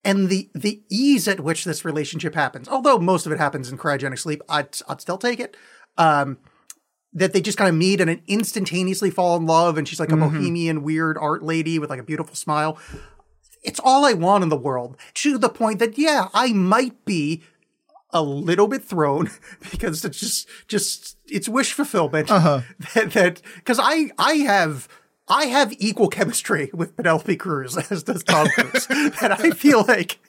[0.04, 3.78] And the the ease at which this relationship happens, although most of it happens in
[3.78, 5.58] cryogenic sleep, I'd I'd still take it.
[5.98, 6.38] Um,
[7.14, 10.18] that they just kind of meet and instantaneously fall in love, and she's like a
[10.18, 12.80] bohemian weird art lady with like a beautiful smile.
[13.64, 14.96] It's all I want in the world.
[15.16, 17.44] To the point that yeah, I might be
[18.14, 19.30] a little bit thrown
[19.72, 22.62] because it's just just it's wish fulfillment uh-huh.
[22.94, 24.88] that that because I I have.
[25.28, 30.20] I have equal chemistry with Penelope Cruz as does Tom Cruise, and I feel like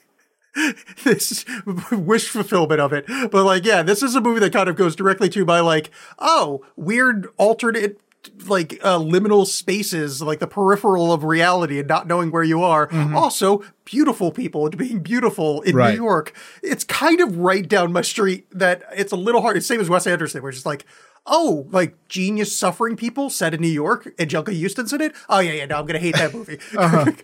[1.03, 1.43] this
[1.91, 3.05] wish fulfillment of it.
[3.07, 5.89] But like, yeah, this is a movie that kind of goes directly to my like,
[6.19, 7.99] oh, weird alternate
[8.47, 12.89] like uh, liminal spaces, like the peripheral of reality and not knowing where you are.
[13.13, 15.91] Also, beautiful people and being beautiful in Right.
[15.97, 16.33] New York.
[16.61, 19.57] It's kind of right down my street that it's a little hard.
[19.57, 20.85] It's same as Wes Anderson, where it's just like,
[21.25, 25.13] oh, like genius suffering people set in New York and Anjelica Huston's in it.
[25.29, 26.59] Oh yeah, yeah, no, I'm gonna hate that movie.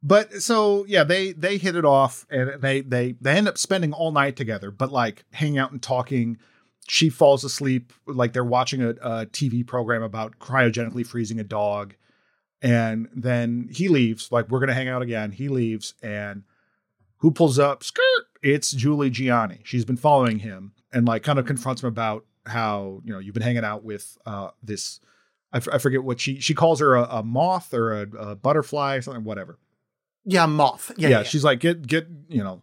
[0.00, 3.92] But so yeah, they they hit it off and they they they end up spending
[3.92, 6.38] all night together, but like hanging out and talking.
[6.88, 11.94] She falls asleep, like they're watching a, a TV program about cryogenically freezing a dog.
[12.60, 15.30] And then he leaves, like, we're gonna hang out again.
[15.30, 16.42] He leaves, and
[17.18, 17.84] who pulls up?
[17.84, 18.02] Skirt!
[18.42, 19.60] It's Julie Gianni.
[19.64, 23.34] She's been following him and like kind of confronts him about how, you know, you've
[23.34, 25.00] been hanging out with uh this
[25.52, 28.36] I, f- I forget what she she calls her a, a moth or a, a
[28.36, 29.58] butterfly or something, whatever
[30.28, 30.92] yeah, moth.
[30.96, 32.62] Yeah, yeah, yeah, she's like get get you know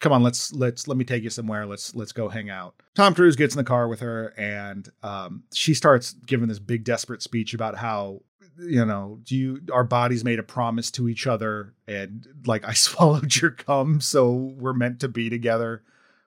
[0.00, 3.14] come on let's let's let me take you somewhere let's let's go hang out tom
[3.14, 7.22] cruise gets in the car with her and um she starts giving this big desperate
[7.22, 8.20] speech about how
[8.58, 12.72] you know do you our bodies made a promise to each other and like i
[12.86, 15.82] swallowed your cum so we're meant to be together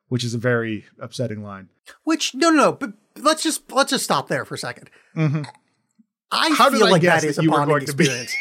[0.08, 1.70] which is a very upsetting line
[2.04, 2.72] Which no, no, no.
[2.74, 5.46] But let's just let's just stop there for a 2nd Mhm.
[6.32, 8.36] I How feel like that is that a bonding going to be- experience.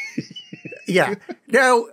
[0.86, 1.14] yeah.
[1.48, 1.86] Now,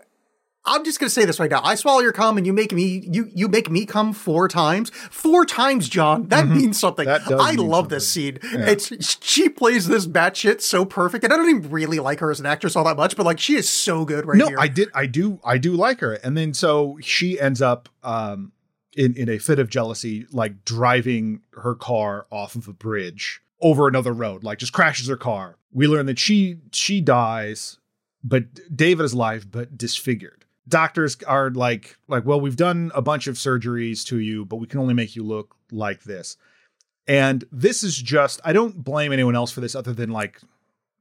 [0.70, 1.62] I'm just gonna say this right now.
[1.64, 4.90] I swallow your cum, and you make me you you make me come four times.
[4.90, 6.28] Four times, John.
[6.28, 7.08] That means something.
[7.08, 7.30] Mm-hmm.
[7.30, 8.40] That I mean love this scene.
[8.44, 12.40] It's she plays this batshit so perfect, and I don't even really like her as
[12.40, 14.60] an actress all that much, but like she is so good right no here.
[14.60, 18.52] i did i do i do like her and then so she ends up um
[18.96, 23.88] in in a fit of jealousy like driving her car off of a bridge over
[23.88, 27.78] another road like just crashes her car we learn that she she dies
[28.24, 28.44] but
[28.76, 33.36] david is alive but disfigured doctors are like like well we've done a bunch of
[33.36, 36.38] surgeries to you but we can only make you look like this
[37.08, 40.40] and this is just i don't blame anyone else for this other than like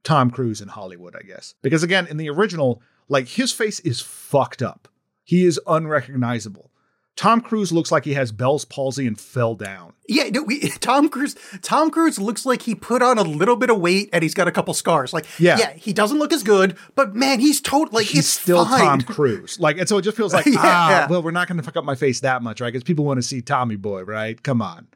[0.03, 1.55] Tom Cruise in Hollywood, I guess.
[1.61, 4.87] Because again, in the original, like his face is fucked up.
[5.23, 6.71] He is unrecognizable.
[7.19, 9.91] Tom Cruise looks like he has Bell's palsy and fell down.
[10.07, 11.35] Yeah, no, we, Tom Cruise.
[11.61, 14.47] Tom Cruise looks like he put on a little bit of weight and he's got
[14.47, 15.11] a couple scars.
[15.11, 15.57] Like, Yeah.
[15.57, 18.79] yeah, he doesn't look as good, but man, he's totally like He's still fine.
[18.79, 19.59] Tom Cruise.
[19.59, 21.07] Like, and so it just feels like, Yeah, ah, yeah.
[21.09, 22.71] well, we're not going to fuck up my face that much, right?
[22.71, 24.41] Because people want to see Tommy Boy, right?
[24.41, 24.87] Come on.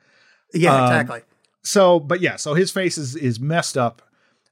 [0.53, 1.21] Yeah, Um, exactly.
[1.61, 4.01] So, but yeah, so his face is is messed up,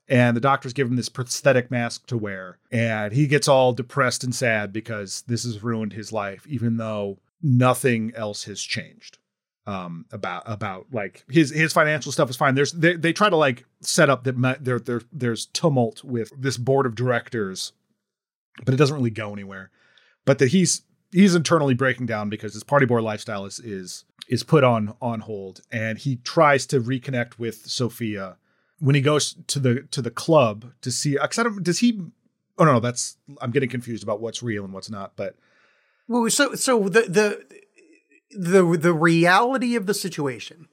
[0.10, 4.24] and the doctors give him this prosthetic mask to wear, and he gets all depressed
[4.26, 9.18] and sad because this has ruined his life, even though nothing else has changed.
[9.68, 13.36] um about about like his his financial stuff is fine there's they, they try to
[13.36, 17.72] like set up that there there there's tumult with this board of directors
[18.66, 19.70] but it doesn't really go anywhere
[20.26, 20.82] but that he's
[21.12, 25.20] he's internally breaking down because his party boy lifestyle is is is put on on
[25.20, 28.38] hold and he tries to reconnect with Sofia
[28.80, 32.02] when he goes to the to the club to see I don't, does he
[32.58, 35.36] oh no that's I'm getting confused about what's real and what's not but
[36.12, 37.46] well so so the the
[38.32, 40.68] the the reality of the situation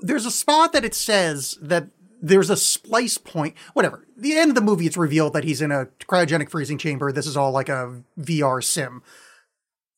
[0.00, 1.88] there's a spot that it says that
[2.22, 5.70] there's a splice point whatever the end of the movie it's revealed that he's in
[5.70, 9.02] a cryogenic freezing chamber this is all like a VR sim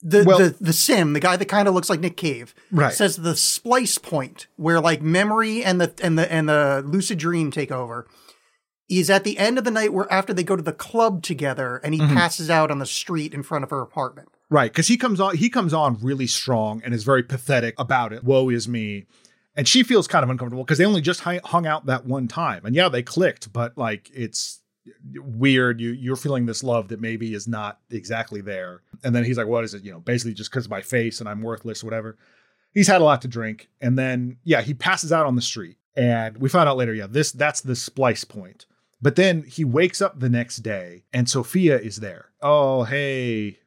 [0.00, 2.94] the well, the the sim, the guy that kind of looks like Nick Cave, right.
[2.94, 7.50] says the splice point where like memory and the and the and the lucid dream
[7.50, 8.06] take over
[8.88, 11.78] is at the end of the night where after they go to the club together
[11.78, 12.14] and he mm-hmm.
[12.14, 14.28] passes out on the street in front of her apartment.
[14.50, 18.12] Right, because he comes on he comes on really strong and is very pathetic about
[18.12, 18.24] it.
[18.24, 19.06] Woe is me.
[19.54, 22.64] And she feels kind of uncomfortable because they only just hung out that one time.
[22.64, 24.60] And yeah, they clicked, but like it's
[25.16, 25.80] weird.
[25.80, 28.82] You you're feeling this love that maybe is not exactly there.
[29.04, 29.84] And then he's like, "What is it?
[29.84, 32.16] You know, basically just because of my face and I'm worthless, whatever."
[32.72, 35.76] He's had a lot to drink, and then yeah, he passes out on the street.
[35.96, 38.66] And we found out later, yeah, this that's the splice point.
[39.02, 42.26] But then he wakes up the next day, and Sofia is there.
[42.40, 43.58] Oh, hey,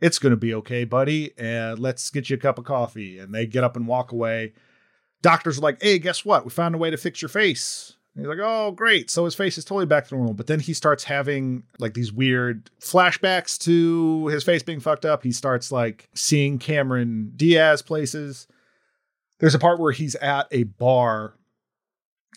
[0.00, 1.32] it's gonna be okay, buddy.
[1.38, 3.18] And let's get you a cup of coffee.
[3.18, 4.52] And they get up and walk away.
[5.22, 6.44] Doctors are like, hey, guess what?
[6.44, 9.10] We found a way to fix your face he's like, oh, great.
[9.10, 10.34] So his face is totally back to normal.
[10.34, 15.22] But then he starts having like these weird flashbacks to his face being fucked up.
[15.22, 18.46] He starts like seeing Cameron Diaz places.
[19.38, 21.34] There's a part where he's at a bar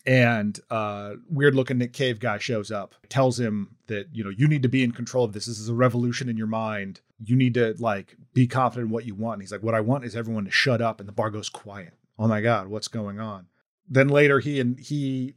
[0.04, 4.48] and uh weird looking Nick Cave guy shows up, tells him that, you know, you
[4.48, 5.46] need to be in control of this.
[5.46, 7.02] This is a revolution in your mind.
[7.24, 9.36] You need to like be confident in what you want.
[9.36, 11.50] And he's like, What I want is everyone to shut up and the bar goes
[11.50, 11.94] quiet.
[12.18, 13.48] Oh my God, what's going on?
[13.90, 15.36] Then later he and he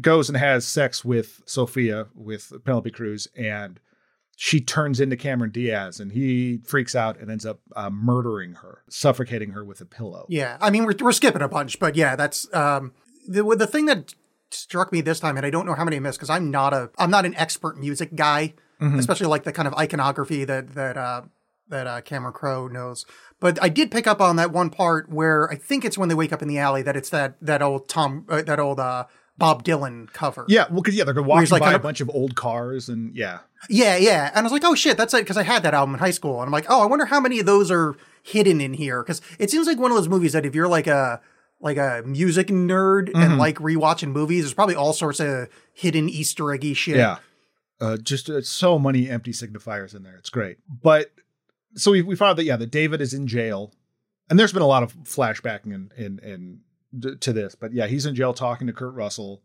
[0.00, 3.80] goes and has sex with Sofia with Penelope Cruz, and
[4.36, 8.82] she turns into Cameron Diaz, and he freaks out and ends up uh, murdering her,
[8.88, 10.26] suffocating her with a pillow.
[10.28, 12.92] Yeah, I mean we're we're skipping a bunch, but yeah, that's um,
[13.26, 14.14] the the thing that
[14.50, 16.72] struck me this time, and I don't know how many I missed because I'm not
[16.72, 18.98] a I'm not an expert music guy, mm-hmm.
[18.98, 21.22] especially like the kind of iconography that that uh,
[21.68, 23.06] that uh, Cameron Crowe knows.
[23.40, 26.14] But I did pick up on that one part where I think it's when they
[26.14, 29.04] wake up in the alley that it's that that old Tom uh, that old uh,
[29.38, 30.46] Bob Dylan cover.
[30.48, 33.40] Yeah, well, because yeah, they're walking like, by a bunch of old cars, and yeah,
[33.68, 34.30] yeah, yeah.
[34.30, 36.10] And I was like, oh shit, that's it, because I had that album in high
[36.10, 39.02] school, and I'm like, oh, I wonder how many of those are hidden in here,
[39.02, 41.20] because it seems like one of those movies that if you're like a
[41.60, 43.20] like a music nerd mm-hmm.
[43.20, 46.96] and like rewatching movies, there's probably all sorts of hidden Easter eggy shit.
[46.96, 47.18] Yeah,
[47.80, 50.16] uh, just uh, so many empty signifiers in there.
[50.16, 51.10] It's great, but
[51.74, 53.72] so we we found that yeah, that David is in jail,
[54.30, 58.06] and there's been a lot of flashbacking and and and to this, but yeah, he's
[58.06, 59.42] in jail talking to Kurt Russell.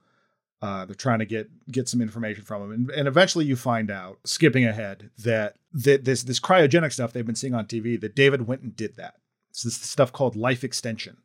[0.62, 3.90] Uh, they're trying to get get some information from him, and, and eventually you find
[3.90, 8.16] out, skipping ahead, that that this this cryogenic stuff they've been seeing on TV, that
[8.16, 9.16] David went and did that.
[9.50, 11.18] It's this stuff called life extension,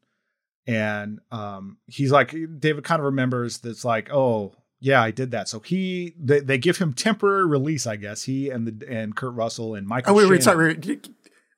[0.66, 5.48] and um, he's like David kind of remembers that's like, oh yeah, I did that.
[5.48, 8.24] So he they, they give him temporary release, I guess.
[8.24, 10.12] He and the and Kurt Russell and Michael.
[10.12, 11.08] Oh wait, wait, sorry, wait.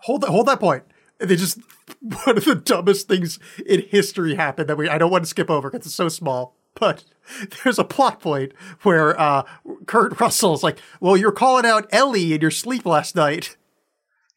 [0.01, 0.85] hold that hold that point
[1.19, 1.59] they just
[2.01, 5.51] one of the dumbest things in history happened that we I don't want to skip
[5.51, 6.55] over because it's so small.
[6.75, 7.05] But
[7.65, 8.53] there's a plot point
[8.83, 9.43] where uh,
[9.87, 13.57] Kurt Russell's like, "Well, you're calling out Ellie in your sleep last night."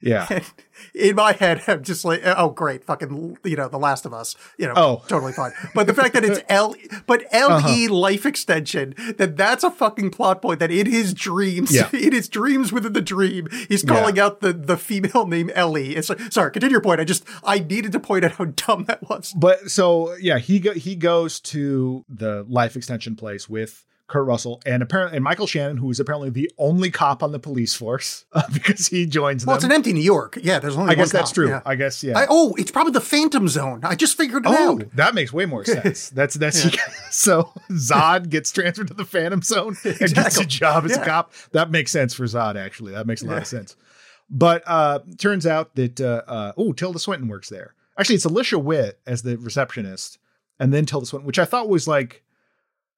[0.02, 0.42] Yeah.
[0.96, 4.36] in my head, I'm just like, oh, great, fucking, you know, The Last of Us,
[4.58, 5.04] you know, oh.
[5.08, 5.52] totally fine.
[5.74, 6.76] But the fact that it's L,
[7.06, 7.94] but LE uh-huh.
[7.94, 11.90] life extension, that that's a fucking plot point that in his dreams, yeah.
[11.94, 14.26] in his dreams within the dream, he's calling yeah.
[14.26, 15.96] out the, the female name Ellie.
[15.96, 17.00] It's like, sorry, continue your point.
[17.00, 19.34] I just, I needed to point out how dumb that was.
[19.38, 24.62] But so, yeah, he, go, he goes to the life extension place with Kurt Russell,
[24.66, 28.26] and apparently and Michael Shannon, who is apparently the only cop on the police force
[28.34, 29.58] uh, because he joins well, them.
[29.60, 30.38] it's an empty New York.
[30.44, 30.92] Yeah, there's only.
[30.92, 31.22] I guess cop.
[31.22, 31.48] that's true.
[31.48, 31.62] Yeah.
[31.66, 32.20] I guess yeah.
[32.20, 33.80] I, oh, it's probably the Phantom Zone.
[33.84, 34.96] I just figured it oh, out.
[34.96, 36.10] That makes way more sense.
[36.10, 36.82] That's that's yeah.
[37.10, 40.24] so Zod gets transferred to the Phantom Zone and exactly.
[40.24, 41.02] gets a job as yeah.
[41.02, 41.32] a cop.
[41.54, 42.58] That makes sense for Zod.
[42.58, 43.78] Actually, that makes a lot of sense.
[44.30, 47.76] But uh, turns out that uh, uh, oh, Tilda Swinton works there.
[47.98, 50.18] Actually, it's Alicia Witt as the receptionist,
[50.60, 52.24] and then Tilda Swinton, which I thought was like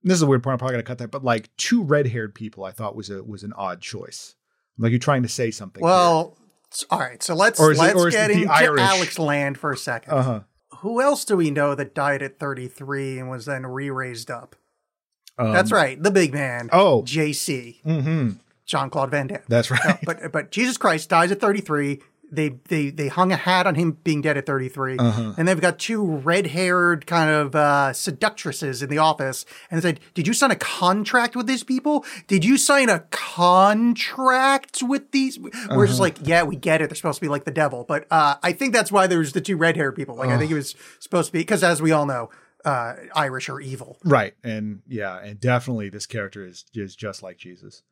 [0.04, 0.54] this is a weird point.
[0.54, 3.24] I'm probably gonna cut that, but like two red haired people, I thought was a
[3.24, 4.36] was an odd choice.
[4.78, 5.84] Like you're trying to say something.
[5.84, 6.38] Well,
[6.72, 6.88] here.
[6.90, 7.22] all right.
[7.22, 8.82] So let's let's it, get into Irish?
[8.82, 10.40] Alex Land for a 2nd uh-huh.
[10.80, 14.56] Who else do we know that died at 33 and was then re-raised up?
[15.38, 16.70] Um, That's right, the big man.
[16.74, 17.82] Oh, JC.
[17.84, 18.32] Mm-hmm.
[18.66, 19.42] Jean Claude Van Damme.
[19.48, 19.86] That's right.
[19.86, 22.02] No, but but Jesus Christ dies at 33.
[22.36, 25.34] They they they hung a hat on him being dead at 33 Uh-huh.
[25.38, 30.00] and they've got two red-haired kind of uh, seductresses in the office and they said
[30.14, 35.40] did you sign a contract with these people did you sign a contract with these
[35.40, 35.86] we're Uh-huh.
[35.88, 38.36] just like yeah we get it they're supposed to be like the devil but uh,
[38.44, 41.28] i think that's why there's the two red-haired people like i think it was supposed
[41.28, 42.30] to be because as we all know
[42.66, 44.36] uh, irish are evil Right.
[44.44, 47.84] And yeah, and definitely this character is is just like Jesus.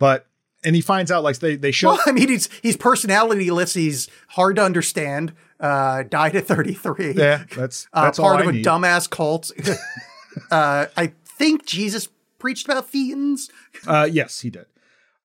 [0.00, 0.26] But
[0.64, 3.74] and he finds out like they they show well, I mean, he's he's personalityless.
[3.74, 5.32] He's hard to understand.
[5.60, 7.14] Uh, died at 33.
[7.14, 8.64] yeah, that's uh, part all of I a need.
[8.64, 9.50] dumbass cult.
[10.50, 13.50] uh, I think Jesus preached about Thetans.
[13.86, 14.66] Uh, yes, he did.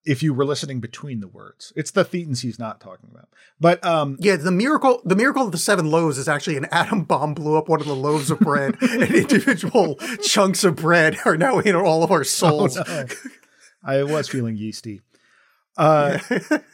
[0.05, 3.29] If you were listening between the words, it's the Thetans he's not talking about.
[3.59, 7.03] But um, Yeah, the miracle the miracle of the seven loaves is actually an atom
[7.03, 11.37] bomb blew up one of the loaves of bread, and individual chunks of bread are
[11.37, 12.75] now in all of our souls.
[12.75, 13.05] no.
[13.83, 15.01] I was feeling yeasty.
[15.77, 16.19] Uh,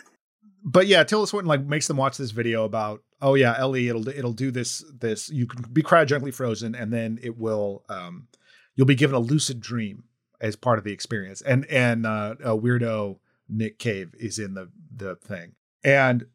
[0.63, 4.07] but yeah, Tilda Swinton like makes them watch this video about oh yeah, Ellie, it'll
[4.07, 8.27] it'll do this this you can be cryogenically frozen and then it will um
[8.75, 10.03] you'll be given a lucid dream
[10.41, 11.41] as part of the experience.
[11.41, 15.53] And and uh, a weirdo Nick Cave is in the the thing.
[15.83, 16.25] And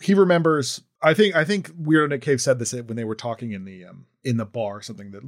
[0.00, 3.52] he remembers I think I think weirdo Nick Cave said this when they were talking
[3.52, 5.22] in the um in the bar or something that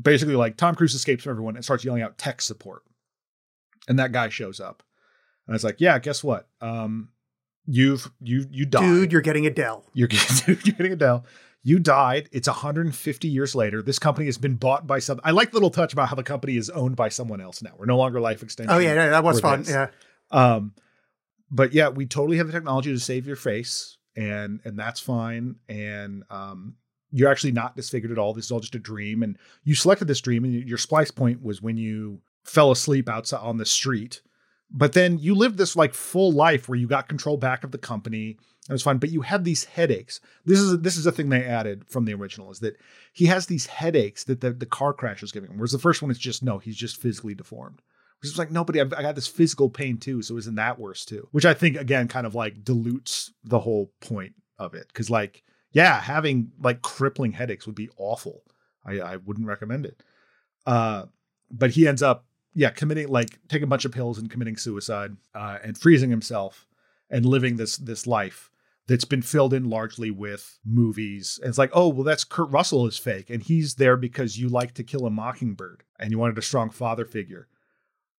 [0.00, 2.82] basically like Tom Cruise escapes from everyone and starts yelling out tech support.
[3.88, 4.82] And that guy shows up.
[5.46, 6.48] And I was like, yeah, guess what?
[6.60, 7.08] Um,
[7.66, 8.82] you've you you died.
[8.82, 9.84] Dude, you're getting Adele.
[9.94, 11.24] You're getting, you're getting Adele.
[11.64, 12.28] You died.
[12.32, 13.82] It's 150 years later.
[13.82, 15.20] This company has been bought by some.
[15.22, 17.70] I like the little touch about how the company is owned by someone else now.
[17.76, 18.74] We're no longer Life Extension.
[18.74, 19.60] Oh yeah, yeah that was fun.
[19.60, 19.70] this.
[19.70, 19.88] Yeah.
[20.32, 20.74] Um,
[21.52, 25.56] but yeah, we totally have the technology to save your face, and and that's fine.
[25.68, 26.74] And um,
[27.12, 28.34] you're actually not disfigured at all.
[28.34, 29.22] This is all just a dream.
[29.22, 33.40] And you selected this dream, and your splice point was when you fell asleep outside
[33.40, 34.22] on the street.
[34.72, 37.78] But then you lived this like full life where you got control back of the
[37.78, 38.38] company.
[38.68, 40.20] It was fun, but you had these headaches.
[40.46, 42.76] This is this is a thing they added from the original is that
[43.12, 45.58] he has these headaches that the, the car crash is giving him.
[45.58, 47.82] Whereas the first one is just no, he's just physically deformed.
[48.20, 48.80] Which is like nobody.
[48.80, 51.28] I've, I got this physical pain too, so isn't that worse too?
[51.32, 55.42] Which I think again kind of like dilutes the whole point of it because like
[55.72, 58.42] yeah, having like crippling headaches would be awful.
[58.86, 60.02] I, I wouldn't recommend it.
[60.64, 61.06] Uh,
[61.50, 65.16] but he ends up yeah committing like taking a bunch of pills and committing suicide
[65.34, 66.66] uh, and freezing himself
[67.10, 68.50] and living this this life
[68.88, 71.38] that's been filled in largely with movies.
[71.40, 73.30] And it's like, oh, well, that's Kurt Russell is fake.
[73.30, 76.68] And he's there because you like to kill a mockingbird and you wanted a strong
[76.68, 77.46] father figure.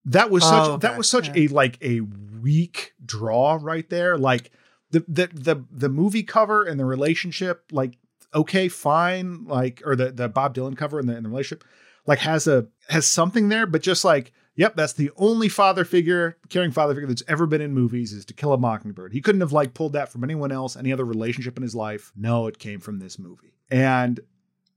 [0.06, 1.34] That was such Oh, that was such Yeah.
[1.44, 4.18] a like a weak draw right there.
[4.18, 4.52] Like
[4.92, 7.98] the the the the movie cover and the relationship, like,
[8.34, 11.66] okay, fine, like, or the the Bob Dylan cover and the, and the relationship,
[12.06, 16.38] like has a has something there, but just like Yep, that's the only father figure,
[16.48, 19.12] caring father figure that's ever been in movies is to kill a mockingbird.
[19.12, 22.12] He couldn't have like pulled that from anyone else, any other relationship in his life.
[22.16, 23.56] No, it came from this movie.
[23.72, 24.20] And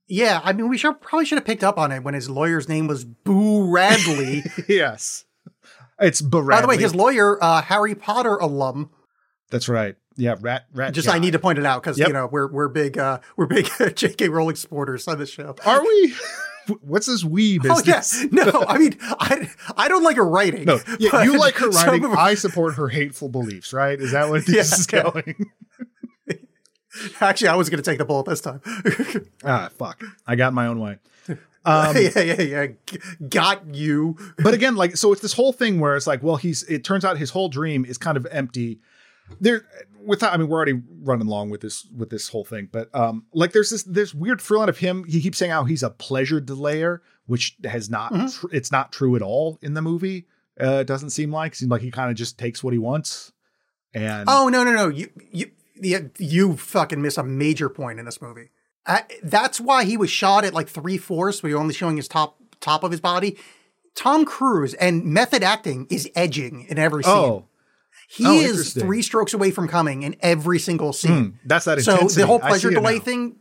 [0.07, 2.71] Yeah, I mean, we should probably should have picked up on it when his lawyer's
[2.71, 4.45] name was Boo Radley.
[4.69, 5.27] yes,
[6.01, 6.49] it's Baradley.
[6.49, 8.89] By the way, his lawyer, uh, Harry Potter alum.
[9.51, 9.97] that's right.
[10.17, 10.95] Yeah, rat rat.
[10.95, 11.17] Just guy.
[11.17, 12.09] I need to point it out because Yep.
[12.09, 14.31] you know we're we're big uh, we're big J.K.
[14.31, 15.55] Rowling supporters on this show.
[15.67, 16.15] Are we?
[16.81, 18.23] What's this we Oh business?
[18.25, 20.65] yeah, no, I mean I I don't like her writing.
[20.65, 22.05] No, yeah, you like her writing.
[22.05, 23.73] of I support her hateful beliefs.
[23.73, 24.01] Right?
[24.01, 25.51] Is that what this Yeah, is going?
[27.21, 28.61] Actually, I was going to take the bullet this time.
[29.45, 30.03] ah, fuck!
[30.27, 30.99] I got my own way.
[31.65, 32.67] Um, yeah, yeah, yeah.
[32.87, 32.99] G-
[33.29, 34.17] Got you.
[34.39, 36.63] but again, like, so it's this whole thing where it's like, well, he's.
[36.65, 38.79] It turns out his whole dream is kind of empty.
[39.41, 39.67] There,
[40.07, 40.33] without.
[40.33, 43.53] I mean, we're already running along with this with this whole thing, but um, like,
[43.53, 45.05] there's this this weird thrill out of him.
[45.05, 48.13] He keeps saying how he's a pleasure delayer, which has not.
[48.31, 50.27] tr- it's not true at all in the movie.
[50.61, 51.55] Uh, it doesn't seem like.
[51.55, 53.33] Seems like he kind of just takes what he wants.
[53.93, 54.89] And Oh no, no, no.
[54.89, 58.51] You you you, you fucking miss a major point in this movie.
[59.23, 62.37] That's why he was shot at like three fourths, where you're only showing his top
[62.61, 63.37] top of his body.
[63.95, 67.13] Tom Cruise and method acting is edging in every scene.
[67.13, 67.45] oh,
[68.09, 71.25] he oh, is three strokes away from coming in every single scene.
[71.25, 71.81] hmm, that's that.
[71.83, 73.37] so the whole pleasure delay thing,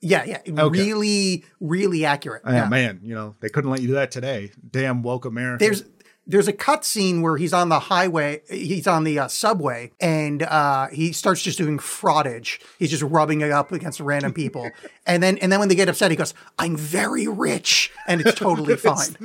[0.00, 2.42] yeah, yeah, really, really accurate.
[2.44, 2.68] Oh, yeah.
[2.68, 4.52] man, you know they couldn't let you do that today.
[4.70, 5.64] Damn woke America.
[5.64, 5.84] there's
[6.26, 10.42] there's a cut scene where he's on the highway, he's on the uh, subway, and
[10.42, 12.60] uh, he starts just doing fraudage.
[12.78, 14.70] He's just rubbing it up against random people,
[15.06, 18.38] and then and then when they get upset, he goes, "I'm very rich," and it's
[18.38, 19.16] totally fine.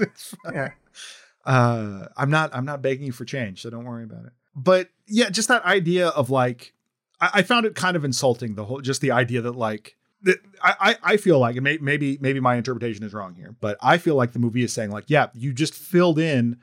[0.52, 0.72] Yeah.
[1.46, 2.54] uh, I'm not.
[2.54, 4.34] I'm not begging you for change, so don't worry about it.
[4.56, 6.74] But yeah, just that idea of like,
[7.22, 8.56] I, I found it kind of insulting.
[8.56, 9.96] The whole, just the idea that like.
[10.62, 14.16] I, I feel like, may, maybe maybe my interpretation is wrong here, but I feel
[14.16, 16.58] like the movie is saying like, yeah, you just filled in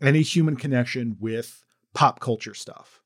[0.00, 1.62] any human connection with
[1.92, 3.02] pop culture stuff,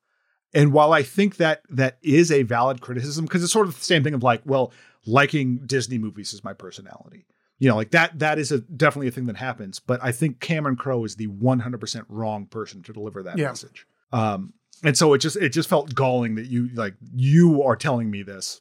[0.54, 3.84] And while I think that that is a valid criticism, because it's sort of the
[3.84, 4.72] same thing of like, well,
[5.04, 7.26] liking Disney movies is my personality.
[7.58, 9.80] You know, like that that is a definitely a thing that happens.
[9.80, 13.48] But I think Cameron Crowe is the 100% wrong person to deliver that Yeah.
[13.48, 13.84] message.
[14.12, 14.54] Um,
[14.84, 18.22] and so it just it just felt galling that you like you are telling me
[18.22, 18.60] this.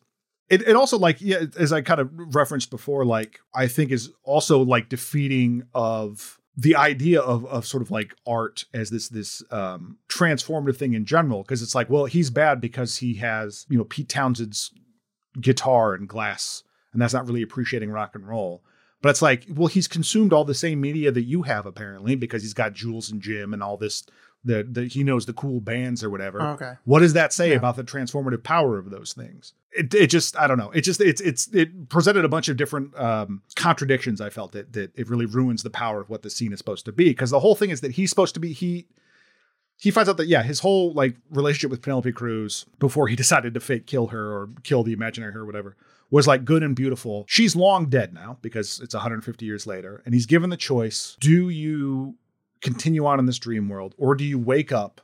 [0.49, 4.11] It, it also like yeah, as I kind of referenced before, like I think is
[4.23, 9.43] also like defeating of the idea of of sort of like art as this this
[9.51, 13.77] um transformative thing in general because it's like well he's bad because he has you
[13.77, 14.71] know Pete Townshend's
[15.39, 18.63] guitar and glass and that's not really appreciating rock and roll
[19.03, 22.41] but it's like well he's consumed all the same media that you have apparently because
[22.41, 24.03] he's got Jules and Jim and all this
[24.47, 26.73] the, the he knows the cool bands or whatever Okay.
[26.85, 27.57] what does that say Yeah.
[27.57, 29.53] about the transformative power of those things?
[29.71, 30.71] It, it just I don't know.
[30.71, 34.21] It just it's it's it presented a bunch of different um, contradictions.
[34.21, 36.85] I felt that that it really ruins the power of what the scene is supposed
[36.85, 38.87] to be because the whole thing is that he's supposed to be he
[39.79, 43.53] he finds out that yeah his whole like relationship with Penelope Cruz before he decided
[43.53, 45.75] to fake kill her or kill the imaginary her or whatever
[46.09, 47.25] was like good and beautiful.
[47.27, 51.49] She's long dead now because it's 150 years later and he's given the choice: do
[51.49, 52.15] you
[52.61, 55.01] continue on in this dream world or do you wake up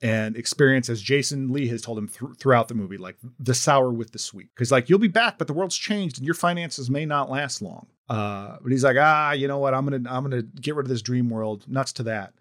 [0.00, 3.90] and experience as Jason Lee has told him thr- throughout the movie, like the sour
[3.90, 4.48] with the sweet.
[4.54, 7.60] Because like you'll be back, but the world's changed and your finances may not last
[7.62, 7.86] long.
[8.08, 9.74] Uh, but he's like, ah, you know what?
[9.74, 11.64] I'm gonna I'm gonna get rid of this dream world.
[11.68, 12.32] Nuts to that.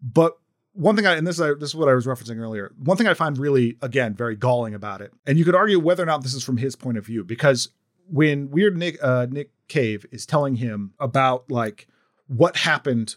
[0.00, 0.38] But
[0.72, 2.72] one thing I and this is this is what I was referencing earlier.
[2.78, 6.02] One thing I find really again very galling about it, and you could argue whether
[6.02, 7.70] or not this is from his point of view, because
[8.08, 11.88] when Weird Nick uh, Nick Cave is telling him about like
[12.28, 13.16] what happened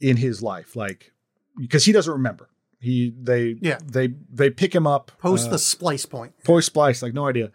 [0.00, 1.12] in his life, like
[1.58, 2.48] because he doesn't remember.
[2.80, 3.78] He they Yeah.
[3.84, 6.32] they they pick him up Post uh, the splice point.
[6.44, 7.50] post splice like no idea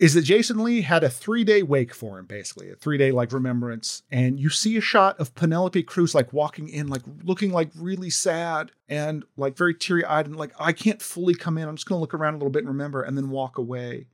[0.00, 3.12] is that Jason Lee had a three day wake for him, basically a three day
[3.12, 7.52] like remembrance, and you see a shot of Penelope Cruz like walking in, like looking
[7.52, 11.68] like really sad and like very teary eyed, and like I can't fully come in.
[11.68, 14.06] I'm just gonna look around a little bit and remember, and then walk away.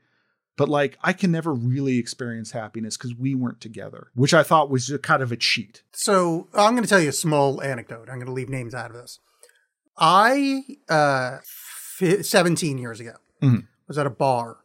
[0.61, 4.69] But like I can never really experience happiness because we weren't together, which I thought
[4.69, 5.83] was just kind of a cheat.
[5.93, 8.11] So I'm going to tell you a small anecdote.
[8.11, 9.21] I'm going to leave names out of this.
[9.97, 13.69] I, uh, fi 17 years ago, Mhm.
[13.89, 14.59] was at a bar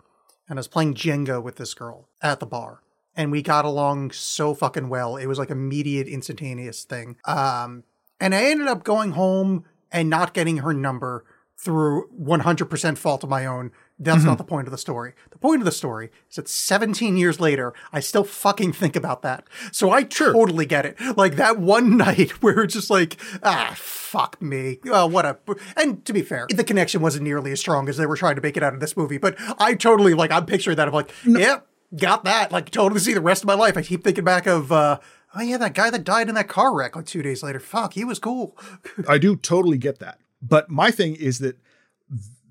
[0.50, 2.82] and I was playing Jenga with this girl at the bar.
[3.16, 5.16] And we got along so fucking well.
[5.16, 7.16] It was like immediate, instantaneous thing.
[7.24, 7.86] Um,
[8.20, 11.24] and I ended up going home and not getting her number
[11.58, 13.72] through 100% fault of my own.
[13.98, 15.14] That's not the point of the story.
[15.32, 19.22] The point of the story is that 17 years later, I still fucking think about
[19.22, 19.46] that.
[19.72, 20.98] So I totally get it.
[21.16, 24.80] Like that one night where it's just like, ah, fuck me.
[24.88, 25.38] Oh, what a.
[25.78, 28.42] And to be fair, the connection wasn't nearly as strong as they were trying to
[28.42, 29.18] make it out of this movie.
[29.18, 30.90] But I totally, like, I'm picturing that.
[30.90, 31.66] I'm like, yep,
[31.96, 32.52] got that.
[32.52, 33.78] Like, totally see the rest of my life.
[33.78, 35.00] I keep thinking back of, uh,
[35.36, 37.62] oh yeah, that guy that died in that car wreck like two days later.
[37.62, 38.58] Fuck, he was cool.
[39.08, 40.20] I do totally get that.
[40.42, 41.58] But my thing is that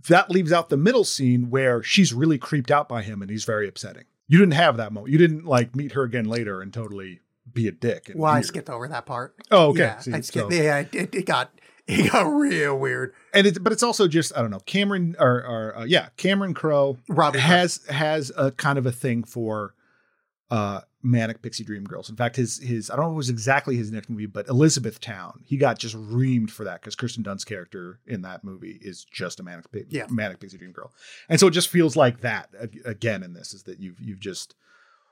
[0.09, 3.45] that leaves out the middle scene where she's really creeped out by him and he's
[3.45, 4.05] very upsetting.
[4.29, 5.13] You didn't have that moment.
[5.13, 7.21] You didn't like meet her again later and totally
[7.53, 8.09] be a dick.
[8.09, 9.35] and Well, I skipped over that part.
[9.51, 9.81] Oh, okay.
[9.81, 10.53] Yeah, See, I skipped.
[10.53, 11.51] so- Yeah, it, it got
[11.87, 13.13] it got real weird.
[13.35, 14.61] and it, but it's also just I don't know.
[14.61, 19.23] Cameron or, or uh, yeah, Cameron Crowe Robin has has a kind of a thing
[19.25, 19.75] for
[20.55, 22.09] uh manic pixie dream girls.
[22.09, 24.49] In fact, his his I don't know if it was exactly his next movie, but
[24.49, 25.41] Elizabethtown.
[25.45, 29.41] He got just reamed for that because Kirsten Dunst's character in that movie is just
[29.41, 30.07] a manic Yeah.
[30.11, 30.93] manic pixie dream girl,
[31.29, 32.51] and so it just feels like that
[32.85, 34.55] again in this is that you've you've just.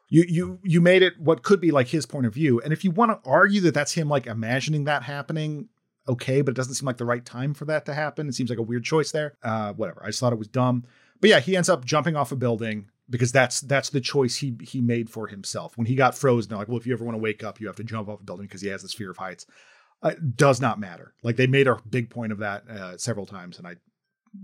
[0.09, 2.85] You, you you made it what could be like his point of view, and if
[2.85, 5.71] you want to argue that that's him like imagining that happening,
[6.07, 8.29] okay, but it doesn't seem like the right time for that to happen.
[8.29, 9.39] It seems like a weird choice there.
[9.43, 10.03] Uh, whatever.
[10.05, 10.85] I just thought it was dumb.
[11.23, 14.57] But yeah, he ends up jumping off a building because that's that's the choice he
[14.63, 15.77] he made for himself.
[15.77, 17.77] When he got frozen, like, well, if you ever want to wake up, you have
[17.77, 19.47] to jump off a building because he has this fear of heights.
[20.03, 21.15] Uh, does not matter.
[21.23, 23.77] Like they made a big point of that uh, several times, and I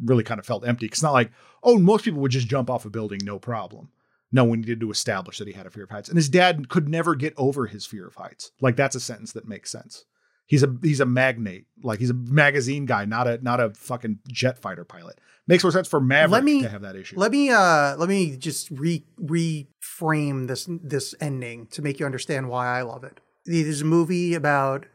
[0.04, 0.86] really kind of felt empty.
[0.86, 1.32] It's not like,
[1.64, 3.88] oh, most people would just jump off a building, no problem.
[4.30, 6.68] No, we needed to establish that he had a fear of heights, and his dad
[6.68, 8.52] could never get over his fear of heights.
[8.60, 10.04] Like that's a sentence that makes sense.
[10.48, 14.18] He's a he's a magnate, like he's a magazine guy, not a not a fucking
[14.32, 15.20] jet fighter pilot.
[15.46, 17.16] Makes more sense for Maverick Let me- to have that issue.
[17.18, 22.48] Let me uh let me just re reframe this this ending to make you understand
[22.48, 23.20] why I love it.
[23.44, 24.86] There's a movie about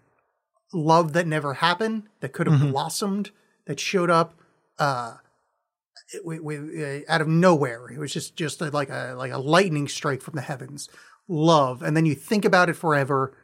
[0.74, 2.72] love that never happened, that could have Mhm.
[2.72, 3.30] blossomed,
[3.66, 4.34] that showed up
[4.80, 5.18] uh
[6.24, 7.90] w- w- uh, out of nowhere.
[7.90, 10.90] It was just just a, like a like a lightning strike from the heavens.
[11.28, 13.38] Love, and then you think about it forever.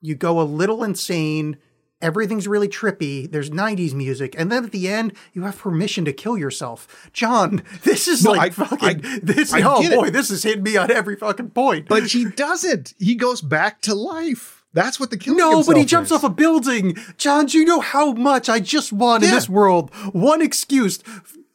[0.00, 1.56] You go a little insane.
[2.02, 3.30] Everything's really trippy.
[3.30, 4.34] There's 90s music.
[4.38, 7.08] And then at the end, you have permission to kill yourself.
[7.14, 9.96] John, this is No, like I- fucking I- this I oh get it.
[9.98, 11.88] boy, this is hitting me on every fucking point.
[11.88, 12.92] but he doesn't.
[12.98, 14.64] He goes back to life.
[14.74, 16.16] That's what the killing No, but he jumps is.
[16.18, 16.96] off a building.
[17.16, 19.90] John, do you know how much I just want in this world?
[20.12, 20.98] One excuse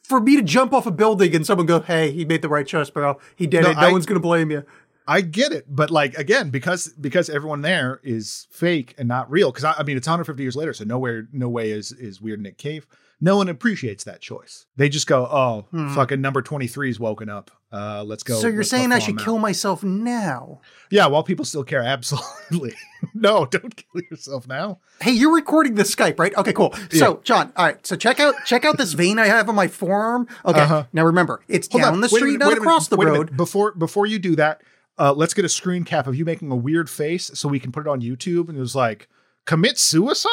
[0.02, 2.66] for me to jump off a building and someone go, "Hey, he made the right
[2.66, 3.20] choice, bro.
[3.36, 3.74] He did No, it.
[3.74, 4.64] No I- one's gonna blame you."
[5.06, 9.50] I get it, but like again, because because everyone there is fake and not real.
[9.50, 12.40] Because I, I mean, it's 150 years later, so nowhere, no way is is weird
[12.40, 12.86] Nick Cave.
[13.24, 14.66] No one appreciates that choice.
[14.76, 17.52] They just go, "Oh, fucking number 23 is woken up.
[17.70, 18.40] Uh, let's go." Hmm.
[18.40, 20.60] so you're saying I should kill myself now?
[20.90, 22.74] Yeah, while people still care, absolutely.
[23.14, 24.80] no, don't kill yourself now.
[25.00, 26.36] Hey, you're recording this Skype, right?
[26.36, 26.74] Okay, cool.
[26.90, 27.86] So, John, all right.
[27.86, 30.26] So check out check out this vein I have on my forearm.
[30.44, 30.60] Okay.
[30.60, 30.84] Uh-huh.
[30.92, 32.96] Now remember, it's Hold down on, the street, minute, not wait a minute, across the
[32.96, 33.36] road.
[33.36, 34.62] Before before you do that,
[35.02, 37.72] uh, let's get a screen cap of you making a weird face so we can
[37.72, 38.48] put it on YouTube.
[38.48, 39.08] And it was like,
[39.46, 40.30] commit suicide.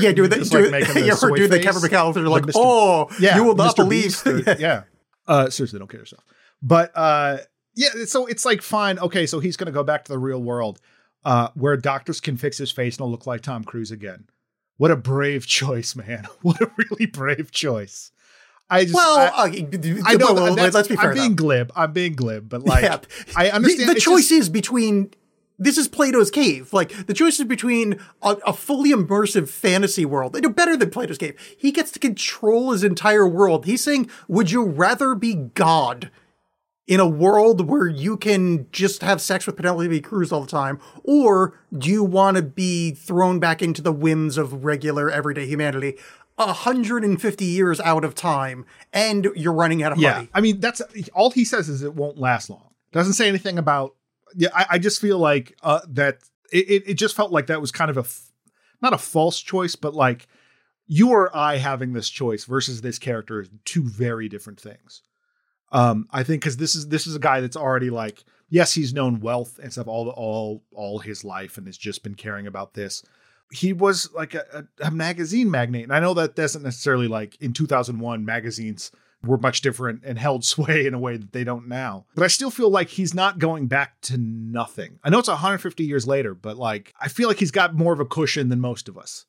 [0.00, 1.64] Yeah, do the, Just, do, like, the yeah, or do the face.
[1.64, 2.52] Kevin McAllister like, Mr.
[2.56, 3.76] oh, Yeah, you will not Mr.
[3.76, 4.26] believe.
[4.26, 4.82] Or- yeah.
[5.28, 6.24] Uh, seriously, don't kill yourself.
[6.62, 7.38] But uh,
[7.76, 8.98] yeah, so it's like fine.
[8.98, 10.80] Okay, so he's going to go back to the real world,
[11.24, 14.26] uh, where doctors can fix his face and he'll look like Tom Cruise again.
[14.78, 16.26] What a brave choice, man!
[16.42, 18.10] What a really brave choice.
[18.70, 20.32] I just well, I, d- I know.
[20.32, 21.10] well, let's be fair.
[21.10, 21.42] I'm being though.
[21.44, 21.72] glib.
[21.76, 22.98] I'm being glib, but like Yeah.
[23.36, 25.10] I The, understand the it's choice just- is between
[25.58, 26.72] this is Plato's cave.
[26.72, 30.32] Like the choice is between a, a fully immersive fantasy world.
[30.32, 31.36] They do better than Plato's cave.
[31.56, 33.64] He gets to control his entire world.
[33.66, 36.10] He's saying, "Would you rather be God
[36.86, 40.80] in a world where you can just have sex with Penelope Cruz all the time,
[41.04, 45.96] or do you want to be thrown back into the whims of regular everyday humanity?"
[46.36, 50.12] 150 years out of time and you're running out of yeah.
[50.14, 50.28] money.
[50.34, 50.80] I mean, that's
[51.14, 52.70] all he says is it won't last long.
[52.92, 53.94] Doesn't say anything about.
[54.36, 56.18] Yeah, I, I just feel like uh, that
[56.52, 56.82] it, it.
[56.90, 58.32] It just felt like that was kind of a, f-
[58.82, 60.26] not a false choice, but like
[60.86, 65.02] you or I having this choice versus this character is two very different things.
[65.72, 68.94] Um, I think because this is this is a guy that's already like yes, he's
[68.94, 72.46] known wealth and stuff all the all all his life and has just been caring
[72.46, 73.02] about this.
[73.54, 77.36] He was like a, a, a magazine magnate, and I know that doesn't necessarily like
[77.40, 78.90] in 2001 magazines
[79.22, 82.06] were much different and held sway in a way that they don't now.
[82.14, 84.98] But I still feel like he's not going back to nothing.
[85.02, 88.00] I know it's 150 years later, but like I feel like he's got more of
[88.00, 89.26] a cushion than most of us,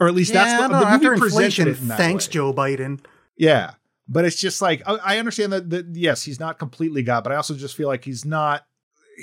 [0.00, 2.32] or at least that's the, no, the movie after presented inflation, it in thanks, way.
[2.32, 3.00] Joe Biden.
[3.36, 3.72] Yeah.
[4.08, 7.32] But it's just like I, I understand that, that yes, he's not completely God, but
[7.32, 8.64] I also just feel like he's not.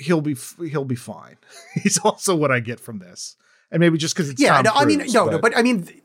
[0.00, 0.36] He'll be
[0.68, 1.36] he'll be fine.
[1.74, 3.36] he's also what I get from this,
[3.70, 5.62] and maybe just because it's Yeah, Tom no, I mean, Cruise, no, no, but I
[5.62, 6.02] mean, th-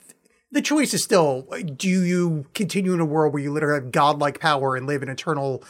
[0.51, 4.39] the choice is still: do you continue in a world where you literally have godlike
[4.39, 5.63] power and live in eternal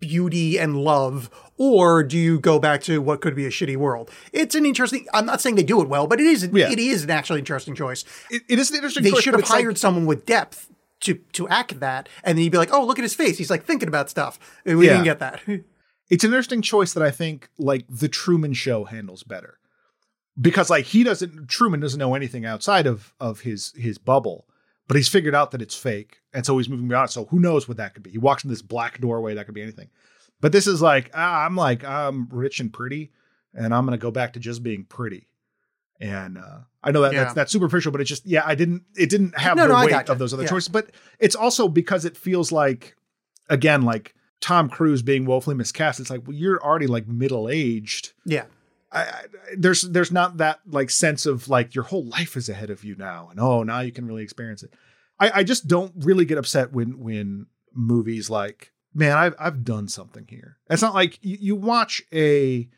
[0.00, 4.10] beauty and love, or do you go back to what could be a shitty world?
[4.32, 5.06] It's an interesting.
[5.14, 6.48] I'm not saying they do it well, but it is.
[6.52, 6.70] Yeah.
[6.70, 8.04] It is an actually interesting choice.
[8.30, 9.02] it, it is an interesting.
[9.04, 10.68] They choice, should have it's like- hired someone with depth.
[11.06, 13.36] To, to act that, and then you'd be like, "Oh, look at his face.
[13.36, 14.92] He's like thinking about stuff." And we Yeah.
[14.92, 15.40] didn't get that.
[16.08, 19.58] it's an interesting choice that I think like the Truman Show handles better
[20.40, 24.46] because like he doesn't Truman doesn't know anything outside of of his his bubble,
[24.88, 27.10] but he's figured out that it's fake, and so he's moving beyond.
[27.10, 28.10] So who knows what that could be?
[28.10, 29.90] He walks in this black doorway that could be anything.
[30.40, 33.12] But this is like ah, I'm like I'm rich and pretty,
[33.54, 35.28] and I'm gonna go back to just being pretty.
[36.00, 37.22] And uh, I know that Yeah.
[37.24, 39.86] that's that's superficial, but it's just yeah, I didn't it didn't have No, the no,
[39.86, 40.48] weight of those other Yeah.
[40.48, 40.68] choices.
[40.68, 42.96] But it's also because it feels like
[43.48, 46.00] again like Tom Cruise being woefully miscast.
[46.00, 48.14] It's like well, you're already like middle aged.
[48.24, 48.46] yeah,
[48.92, 49.24] I,
[49.56, 52.94] there's there's not that like sense of like your whole life is ahead of you
[52.96, 54.72] now, and oh now you can really experience it.
[55.18, 59.88] I, I just don't really get upset when when movies like man I've I've done
[59.88, 60.58] something here.
[60.68, 62.68] It's not like you, you watch a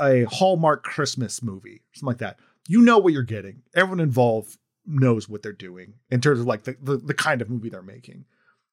[0.00, 2.38] a Hallmark Christmas movie something like that.
[2.66, 3.62] You know what you're getting.
[3.74, 7.50] Everyone involved knows what they're doing in terms of like the, the, the kind of
[7.50, 8.24] movie they're making.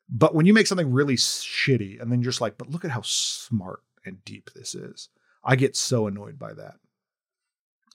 [0.10, 2.92] But when you make something really shitty and then you're just like, but look at
[2.92, 5.10] how smart and deep this is,
[5.44, 6.76] I get so annoyed by that.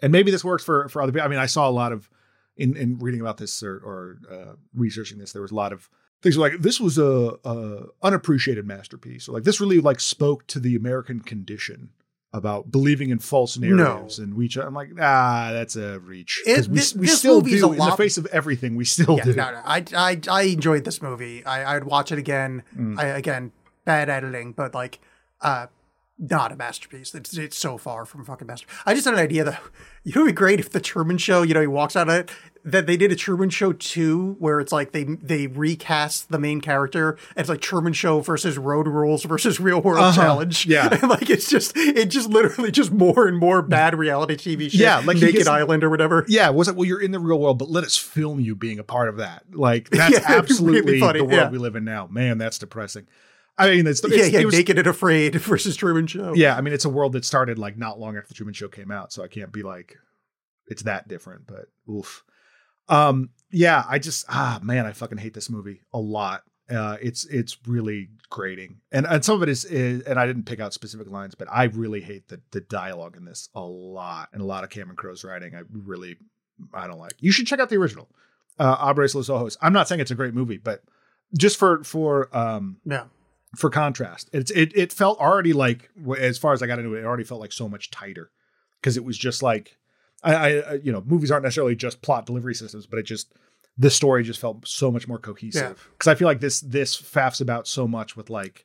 [0.02, 1.24] And maybe this works for for other people.
[1.24, 2.10] I mean, I saw a lot of
[2.56, 5.32] in in reading about this or, or uh, researching this.
[5.32, 5.88] There was a lot of
[6.22, 10.60] things like this was a, a unappreciated masterpiece, or like this really like spoke to
[10.60, 11.90] the American condition
[12.32, 14.50] about believing in false narratives and we.
[14.60, 17.96] I'm like, ah, that's a reach It- we, this- we this still do in the
[17.96, 18.76] face of everything.
[18.76, 19.32] We still yeah, do.
[19.34, 19.62] no, no.
[19.64, 21.42] I, I, I enjoyed this movie.
[21.46, 22.62] I, I'd watch it again.
[22.76, 22.98] Mm.
[22.98, 23.52] I, again,
[23.86, 24.98] bad editing, but like,
[25.40, 25.68] uh,
[26.18, 27.14] not a masterpiece.
[27.14, 28.74] It's, it's so far from fucking masterpiece.
[28.86, 29.56] I just had an idea though.
[30.02, 31.42] You know, it'd be great if the Truman Show.
[31.42, 32.30] You know, he walks out of it.
[32.64, 36.60] That they did a Truman Show two, where it's like they they recast the main
[36.60, 37.10] character.
[37.30, 40.20] And it's like Truman Show versus Road Rules versus Real World Uh-huh.
[40.20, 40.66] Challenge.
[40.66, 40.88] Yeah.
[41.00, 44.80] and like it's just it just literally just more and more bad reality TV shit.
[44.80, 46.24] Yeah, like Naked gets- Island or whatever.
[46.28, 46.74] Yeah, was it?
[46.76, 49.18] Well, you're in the real world, but let us film you being a part of
[49.18, 49.44] that.
[49.52, 51.50] Like that's Yeah, really absolutely funny, the world yeah.
[51.50, 52.08] we live in now.
[52.10, 53.06] Man, that's depressing.
[53.58, 56.34] I mean, it's, it's yeah, yeah, it was- Naked and Afraid versus Truman Show.
[56.34, 56.56] yeah.
[56.56, 58.90] I mean, it's a world that started like not long after the Truman Show came
[58.90, 59.96] out, so I can't be like
[60.68, 61.46] it's that different.
[61.46, 62.22] But oof.
[62.88, 66.42] Um, yeah, I just ah man, I fucking hate this movie a lot.
[66.68, 70.44] Uh, it's it's really grating, and and some of it is, is and I didn't
[70.44, 74.28] pick out specific lines, but I really hate the the dialogue in this a lot,
[74.32, 75.54] and a lot of Cameron Crowe's writing.
[75.54, 76.16] I really
[76.74, 77.12] I don't like.
[77.20, 78.08] You should check out the original,
[78.58, 79.56] uh, Abres Los Ojos.
[79.62, 80.82] I'm not saying it's a great movie, but
[81.38, 83.04] just for for um Yeah.
[83.56, 87.00] For contrast, it's it it felt already like as far as I got into it,
[87.00, 88.30] it already felt like so much tighter.
[88.80, 89.78] Because it was just like
[90.22, 93.32] I, I uh, you know movies aren't necessarily just plot delivery systems, but it just
[93.78, 95.88] the story just felt so much more cohesive.
[95.92, 98.64] Because I feel like this this faffs about so much with like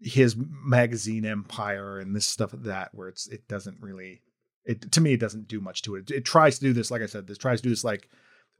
[0.00, 4.20] his magazine empire and this stuff that where it's it doesn't really
[4.64, 6.10] it to me it doesn't do much to it.
[6.10, 8.08] It tries to do this like I said, this tries to do this like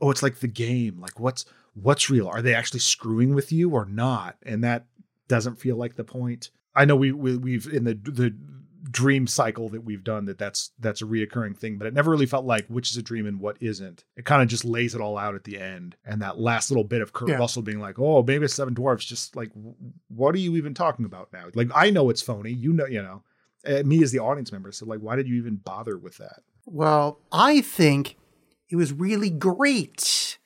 [0.01, 1.01] oh it's like the game.
[1.01, 1.45] Like what's
[1.75, 2.29] what's real?
[2.29, 4.37] Are they actually screwing with you or not?
[4.45, 4.87] And that
[5.29, 6.51] doesn't feel like the point.
[6.75, 8.35] I know we, we we've in the the
[8.91, 12.27] dream cycle that we've done that that's that's a reoccurring thing but it never really
[12.27, 15.01] felt like which is a dream and what isn't it kind of just lays it
[15.01, 17.37] all out at the end and that last little bit of kurt Yeah.
[17.37, 19.51] russell being like oh maybe it's seven dwarfs just like
[20.09, 23.03] what are you even talking about now like i know it's phony you know you
[23.03, 23.23] know
[23.67, 26.41] uh, me as the audience member so like why did you even bother with that
[26.67, 28.17] Well, I think
[28.69, 30.37] it was really great.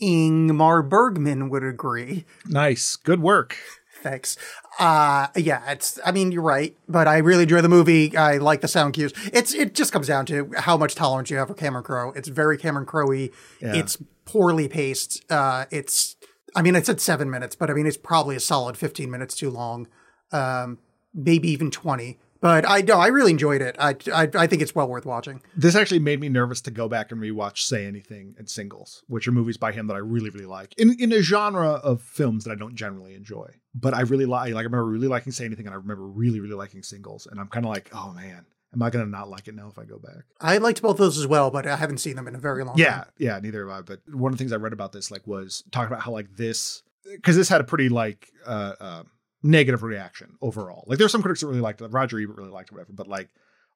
[0.00, 2.24] Ingmar Bergman would agree.
[2.46, 3.56] nice good work
[4.02, 4.36] Thanks.
[4.78, 8.16] Uh yeah, it's I mean you're right, but I really enjoy the movie.
[8.16, 9.12] I like the sound cues.
[9.32, 12.12] It's it just comes down to how much tolerance you have for Cameron Crowe.
[12.14, 13.30] It's very Cameron Crowe-y.
[13.60, 13.74] Yeah.
[13.74, 15.24] It's poorly paced.
[15.30, 16.16] Uh it's
[16.54, 19.34] I mean it's at 7 minutes, but I mean it's probably a solid 15 minutes
[19.36, 19.88] too long.
[20.32, 20.78] Um
[21.14, 22.18] maybe even 20.
[22.40, 23.76] But I no, I really enjoyed it.
[23.78, 25.40] I, I I think it's well worth watching.
[25.56, 29.26] This actually made me nervous to go back and rewatch Say Anything and Singles, which
[29.26, 30.74] are movies by him that I really, really like.
[30.78, 33.50] In in a genre of films that I don't generally enjoy.
[33.74, 36.40] But I really like like I remember really liking Say Anything and I remember really,
[36.40, 37.26] really liking Singles.
[37.30, 39.78] And I'm kind of like, oh man, am I gonna not like it now if
[39.78, 40.24] I go back?
[40.40, 42.78] I liked both those as well, but I haven't seen them in a very long
[42.78, 43.04] Yeah, time.
[43.18, 43.82] yeah, yeah, neither have I.
[43.82, 46.36] But one of the things I read about this like was talking about how like
[46.36, 49.02] this because this had a pretty like uh, uh
[49.42, 50.84] negative reaction overall.
[50.86, 51.88] Like there's some critics that really liked it.
[51.88, 52.92] Roger Ebert really liked it, whatever.
[52.92, 53.28] But like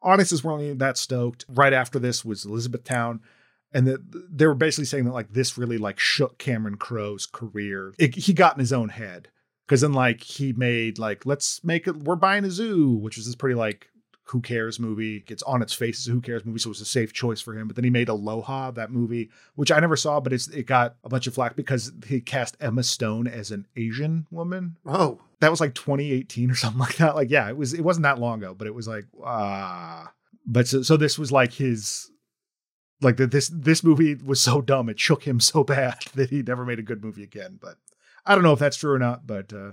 [0.03, 1.45] audiences weren't really that stoked.
[1.49, 3.21] Right after this was Elizabethtown.
[3.75, 4.01] And that
[4.31, 7.95] they were basically saying that like this really like shook Cameron Crowe's career.
[7.99, 9.29] It, he got in his own head
[9.67, 13.25] because then like he made like let's make it we're buying a zoo, which was
[13.25, 13.89] this pretty like
[14.25, 15.25] who cares movie.
[15.29, 17.41] It's on its face as a who cares movie, so it was a safe choice
[17.41, 17.67] for him.
[17.67, 20.97] But then he made Aloha, that movie, which I never saw, but it's it got
[21.05, 24.77] a bunch of flack because he cast Emma Stone as an Asian woman.
[24.87, 27.17] Oh, That was like 2018 or something like that.
[27.17, 30.13] Like, yeah, it was it wasn't that long ago, but it was like ah.
[30.47, 32.11] but so, so this was like his
[33.01, 36.43] like that this this movie was so dumb it shook him so bad that he
[36.43, 37.59] never made a good movie again.
[37.61, 37.77] But
[38.25, 39.73] I don't know if that's true or not, but uh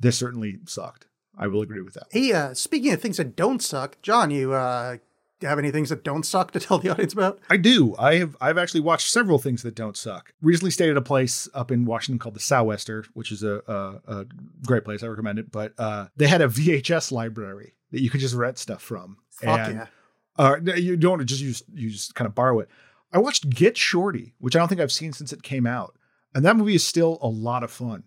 [0.00, 1.06] this certainly sucked.
[1.36, 2.08] I will agree with that.
[2.10, 4.98] Hey, uh, speaking of things that don't suck, John, you uh,
[5.46, 7.40] have any things that don't suck to tell the audience about?
[7.50, 7.94] I do.
[7.98, 8.36] I have.
[8.40, 10.32] I've actually watched several things that don't suck.
[10.40, 14.20] Recently stayed at a place up in Washington called the Southwester, which is a, a,
[14.20, 14.26] a
[14.66, 15.02] great place.
[15.02, 15.50] I recommend it.
[15.50, 19.18] But uh, they had a VHS library that you could just rent stuff from.
[19.30, 19.86] Fuck And, yeah.
[20.38, 22.68] Uh, you don't just use you just kind of borrow it.
[23.12, 25.96] I watched Get Shorty, which I don't think I've seen since it came out,
[26.34, 28.04] and that movie is still a lot of fun.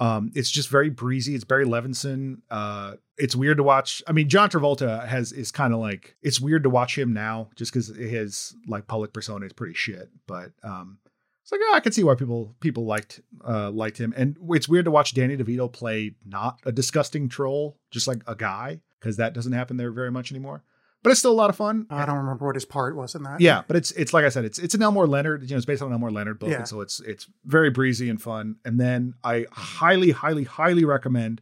[0.00, 1.34] Um, it's just very breezy.
[1.34, 2.40] It's Barry Levinson.
[2.50, 4.02] Uh, it's weird to watch.
[4.08, 7.50] I mean, John Travolta has is kind of like it's weird to watch him now,
[7.54, 10.10] just because his like public persona is pretty shit.
[10.26, 10.98] But um,
[11.42, 14.68] it's like oh, I can see why people people liked uh, liked him, and it's
[14.68, 19.16] weird to watch Danny DeVito play not a disgusting troll, just like a guy, because
[19.18, 20.64] that doesn't happen there very much anymore.
[21.04, 21.86] But it's still a lot of fun.
[21.90, 23.40] I don't remember what his part was in that.
[23.40, 25.42] Yeah, but it's it's like I said, it's it's an Elmore Leonard.
[25.42, 26.56] You know, it's based on an Elmore Leonard book, Yeah.
[26.56, 28.56] and so it's it's very breezy and fun.
[28.64, 31.40] And then I highly, highly, highly recommend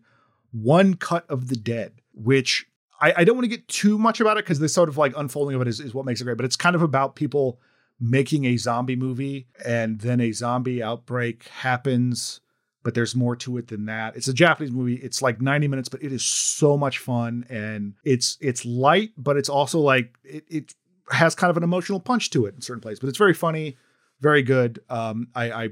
[0.51, 2.67] One Cut of the Dead, which
[3.01, 5.15] I, I don't want to get too much about it because the sort of like
[5.17, 6.37] unfolding of it is, is what makes it great.
[6.37, 7.61] But it's kind of about people
[8.01, 12.41] making a zombie movie, and then a zombie outbreak happens.
[12.85, 14.17] But there's more to it than that.
[14.17, 14.97] It's a Japanese movie.
[14.97, 19.37] It's like 90 minutes, but it is so much fun, and it's it's light, but
[19.37, 20.75] it's also like it, it
[21.11, 23.77] has kind of an emotional punch to it in certain places, but it's very funny,
[24.21, 24.81] very good.
[24.89, 25.69] Um, I, I,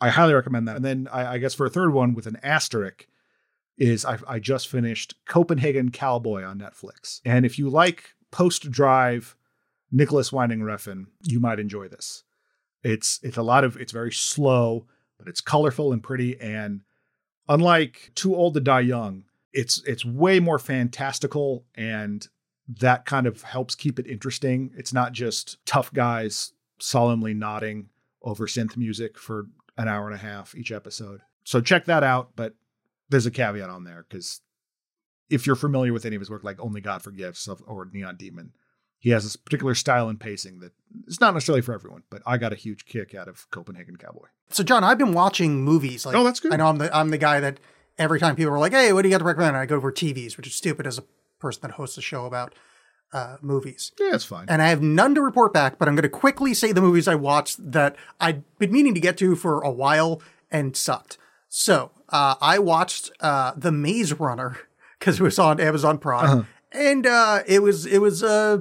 [0.00, 0.76] I highly recommend that.
[0.76, 3.06] And then I, I guess for a third one with an asterisk
[3.76, 7.20] is I, I just finished Copenhagen Cowboy on Netflix.
[7.24, 9.36] And if you like post drive
[9.90, 12.24] Nicolas Winding Refn, you might enjoy this.
[12.82, 14.86] It's it's a lot of it's very slow,
[15.20, 16.40] but it's colorful and pretty.
[16.40, 16.80] And
[17.48, 22.26] unlike Too Old to Die Young, it's it's way more fantastical and
[22.78, 24.70] that kind of helps keep it interesting.
[24.76, 27.88] It's not just tough guys solemnly nodding
[28.22, 29.46] over synth music for
[29.76, 31.20] an hour and a half each episode.
[31.44, 32.30] So check that out.
[32.36, 32.54] But
[33.08, 34.40] there's a caveat on there because
[35.28, 38.52] if you're familiar with any of his work, like Only God Forgives or Neon Demon,
[39.00, 40.72] he has this particular style and pacing that
[41.08, 42.02] it's not necessarily for everyone.
[42.10, 44.26] But I got a huge kick out of Copenhagen Cowboy.
[44.50, 46.06] So, John, I've been watching movies.
[46.06, 46.52] Like, Oh, that's good.
[46.52, 47.58] I know I'm the I'm the guy that
[47.98, 49.90] every time people are like, "Hey, what do you got to recommend?" I go over
[49.90, 51.04] TVs, which is stupid as a
[51.40, 52.54] person that hosts a show about
[53.12, 53.92] uh, movies.
[53.98, 54.46] Yeah, it's fine.
[54.48, 57.08] And I have none to report back, but I'm going to quickly say the movies
[57.08, 60.20] I watched that I'd been meaning to get to for a while
[60.50, 61.16] and sucked.
[61.48, 64.58] So uh, I watched uh, The Maze Runner
[64.98, 68.58] because it was on Amazon Prime, and uh, it was it was uh,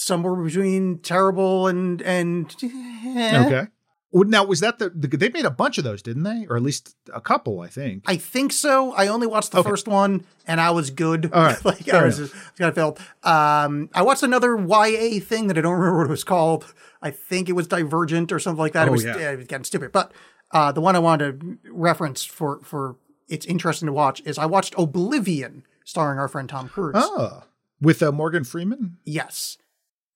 [0.00, 3.44] somewhere between terrible and and eh.
[3.46, 3.66] okay.
[4.12, 6.44] Now was that the, the they made a bunch of those, didn't they?
[6.50, 8.02] Or at least a couple, I think.
[8.06, 8.92] I think so.
[8.94, 9.70] I only watched the Okay.
[9.70, 11.30] first one, and I was good.
[11.32, 11.64] All right.
[11.64, 12.98] like I Fair was just, kind of felt.
[13.22, 16.74] Um, I watched another YA thing that I don't remember what it was called.
[17.00, 18.88] I think it was Divergent or something like that.
[18.88, 19.16] it Oh, was, yeah.
[19.30, 19.92] it was getting stupid.
[19.92, 20.10] But
[20.50, 22.96] uh, the one I wanted to reference for for
[23.28, 26.96] it's interesting to watch is I watched Oblivion, starring our friend Tom Cruise.
[26.96, 27.44] Oh,
[27.80, 28.96] with uh, Morgan Freeman.
[29.04, 29.56] Yes,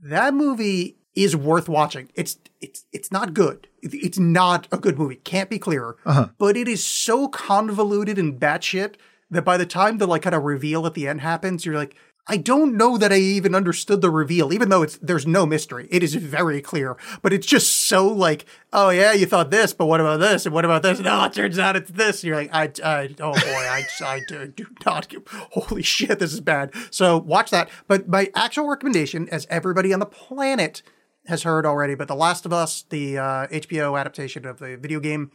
[0.05, 2.11] that movie is worth watching.
[2.15, 3.69] It's it's it's not good.
[3.83, 5.17] It's not a good movie.
[5.17, 5.97] Can't be clearer.
[6.05, 6.29] Uh-huh.
[6.39, 8.95] But it is so convoluted and batshit
[9.31, 11.97] that by the time the like kind of reveal at the end happens, you're like,
[12.27, 15.89] I don't know that I even understood the reveal, even though it's there's no mystery.
[15.91, 19.87] It is very clear, but it's just so like, oh yeah, you thought this, but
[19.87, 21.01] what about this, and what about this?
[21.01, 22.23] No, it turns out it's this.
[22.23, 25.13] And you're like, I, I oh boy, I, I do, do not.
[25.53, 26.73] Holy shit, this is bad.
[26.91, 27.69] So watch that.
[27.89, 30.83] But my actual recommendation, as everybody on the planet
[31.27, 34.99] has heard already, but The Last of Us, the uh, HBO adaptation of the video
[34.99, 35.31] game,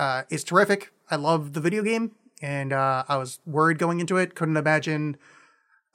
[0.00, 0.92] uh, is terrific.
[1.10, 2.12] I love the video game,
[2.42, 4.34] and uh, I was worried going into it.
[4.34, 5.16] Couldn't imagine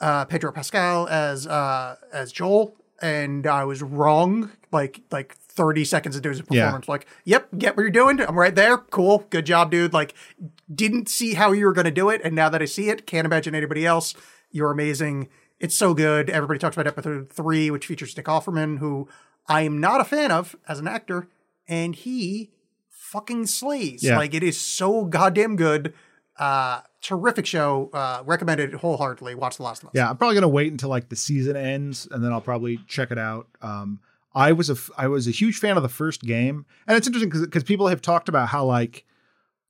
[0.04, 4.52] uh, Pedro Pascal as uh, as Joel, and I was wrong.
[4.72, 6.66] Like like thirty seconds into his Yeah.
[6.66, 8.20] performance, like, yep, get what you're doing.
[8.20, 8.78] I'm right there.
[8.78, 9.94] Cool, good job, dude.
[9.94, 10.14] Like,
[10.74, 13.06] didn't see how you were going to do it, and now that I see it,
[13.06, 14.16] can't imagine anybody else.
[14.52, 15.30] You're amazing.
[15.60, 16.30] It's so good.
[16.30, 19.08] Everybody talks about episode three, which features Nick Offerman, who
[19.48, 21.28] I am not a fan of as an actor,
[21.68, 22.50] and he
[22.90, 24.04] fucking slays.
[24.04, 24.18] Yeah.
[24.18, 25.94] Like it is so goddamn good.
[26.38, 27.90] Uh terrific show.
[27.94, 29.36] Uh recommended wholeheartedly.
[29.36, 29.94] Watch The Last of Us.
[29.96, 33.12] Yeah, I'm probably gonna wait until like the season ends, and then I'll probably check
[33.12, 33.48] it out.
[33.62, 34.00] Um,
[34.34, 37.30] I was a I was a huge fan of the first game, and it's interesting
[37.30, 39.06] because people have talked about how like,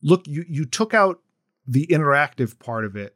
[0.02, 1.20] look, you you took out
[1.68, 3.16] the interactive part of it,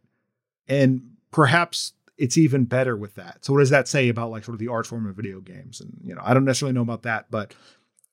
[0.67, 3.45] and perhaps it's even better with that.
[3.45, 5.79] So what does that say about like sort of the art form of video games?
[5.79, 7.53] And you know, I don't necessarily know about that, but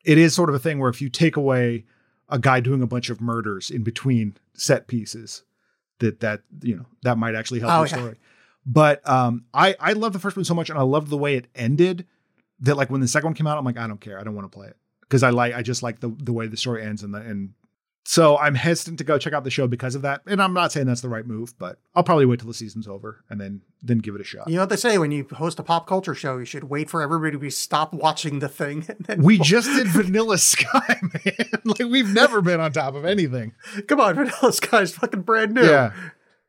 [0.04, 1.84] it is sort of a thing where if you take away
[2.28, 5.42] a guy doing a bunch of murders in between set pieces,
[6.00, 7.96] that that you know that might actually help Oh, your yeah.
[7.96, 8.16] story.
[8.66, 11.36] But um, I I love the first one so much, and I loved the way
[11.36, 12.06] it ended.
[12.60, 14.34] That like when the second one came out, I'm like, I don't care, I don't
[14.34, 16.82] want to play it because I like I just like the the way the story
[16.82, 17.52] ends and the and
[18.06, 20.20] so I'm hesitant to go check out the show because of that.
[20.26, 22.86] And I'm not saying that's the right move, but I'll probably wait till the season's
[22.86, 24.46] over and then then give it a shot.
[24.48, 26.90] You know what they say when you host a pop culture show, you should wait
[26.90, 28.84] for everybody to be stop watching the thing.
[28.88, 31.48] And then We just did Vanilla Sky, man.
[31.64, 33.54] like we've never been on top of anything.
[33.88, 35.64] come on, Vanilla Sky's fucking brand new.
[35.64, 35.92] Yeah,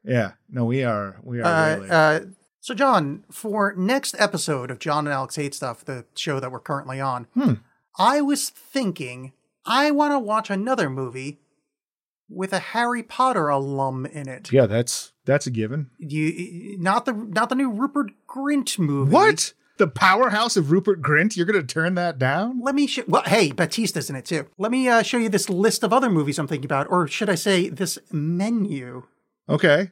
[0.03, 0.31] yeah.
[0.49, 1.17] No, we are.
[1.23, 1.89] We are Uh, really.
[1.89, 2.19] uh,
[2.59, 6.59] so, John, for next episode of John and Alex Hate Stuff, the show that we're
[6.59, 7.53] currently on, Hmm.
[7.97, 9.33] I was thinking
[9.67, 11.39] I want to watch another movie
[12.29, 14.51] with a Harry Potter alum in it.
[14.51, 15.89] yeah, that's that's a given.
[15.99, 19.11] You not the not the new Rupert Grint movie.
[19.11, 19.53] What?
[19.77, 21.35] The powerhouse of Rupert Grint?
[21.35, 22.61] You're going to turn that down?
[22.61, 23.03] Let me show.
[23.09, 24.47] Well, hey, Bautista's in it too.
[24.57, 27.29] Let me uh, show you this list of other movies I'm thinking about, or should
[27.29, 29.03] I say this menu?
[29.49, 29.91] Okay.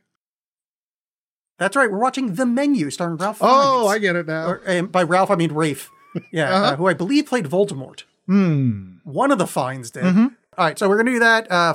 [1.60, 1.92] That's right.
[1.92, 3.38] We're watching The Menu, starring Ralph.
[3.42, 4.48] Oh, I get it now.
[4.48, 5.90] Or, um, by Ralph, I mean Rafe.
[6.32, 6.66] Yeah, Uh-huh.
[6.66, 8.04] uh, who I believe played Voldemort.
[8.28, 8.94] Hmm.
[9.04, 10.04] One of the Fiennes did.
[10.04, 10.36] Mhm.
[10.58, 11.52] All right, so we're gonna do that.
[11.52, 11.74] Uh,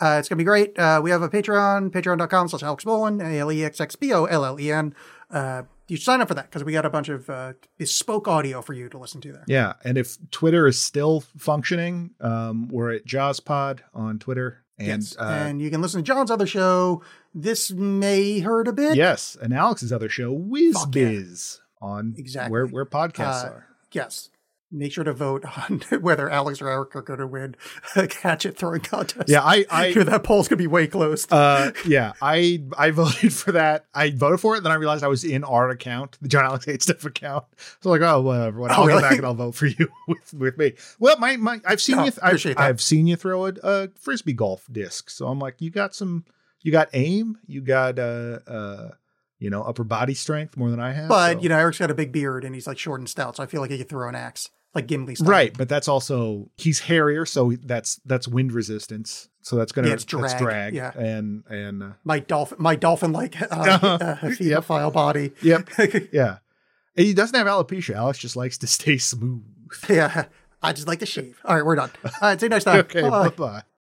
[0.00, 0.78] uh, it's gonna be great.
[0.78, 4.12] Uh, we have a Patreon, patreon.com slash Alex Bollen, A L E X X B
[4.12, 4.94] O L L E N.
[5.30, 8.26] Uh, you should sign up for that because we got a bunch of uh, bespoke
[8.28, 9.44] audio for you to listen to there.
[9.46, 15.16] Yeah, and if Twitter is still functioning, um, we're at JawsPod on Twitter, and yes.
[15.18, 17.02] uh, and you can listen to John's other show.
[17.34, 18.96] This may hurt a bit.
[18.96, 21.08] yes, and Alex's other show, Whiz Fuck yeah.
[21.10, 22.50] Biz, on Exactly.
[22.52, 23.66] where where podcasts Uh, are.
[23.92, 24.30] Yes.
[24.72, 27.54] Make sure to vote on whether Alex or Eric are going to win
[27.94, 29.28] a hatchet throwing contest.
[29.28, 31.30] Yeah, I I that poll's going to be way close.
[31.30, 35.08] uh yeah i i voted for that i voted for it then i realized i
[35.08, 37.44] was in our account the john alex hate stuff account
[37.80, 39.02] so like oh whatever what Oh, i'll really?
[39.02, 41.98] go back and i'll vote for you with with me well my my i've seen
[41.98, 42.64] Oh, you th- I've, appreciate that.
[42.64, 46.24] I've seen you throw a, a frisbee golf disc so i'm like you got some
[46.62, 48.88] you got aim you got uh uh
[49.38, 51.90] you know upper body strength more than i have But so- you know, Eric's got
[51.90, 53.88] a big beard and he's like short and stout, so I feel like he could
[53.88, 54.48] throw an axe.
[54.76, 55.28] Like Gimli style.
[55.28, 59.28] Right, but that's also he's hairier, so that's that's wind resistance.
[59.42, 60.74] So that's gonna Yeah, it's that's drag, drag.
[60.74, 60.92] yeah.
[60.96, 65.32] and and uh, My dolphin, my dolphin like uh, uh, hemophile body.
[65.42, 65.68] yep,
[66.12, 66.38] yeah.
[66.94, 67.94] He doesn't have alopecia.
[67.96, 69.42] Alex just likes to stay smooth.
[69.88, 70.26] yeah,
[70.62, 71.38] I just like to shave.
[71.44, 71.90] All right, we're done.
[72.04, 72.78] All right, see you next time.
[72.80, 73.62] Okay, bye bye.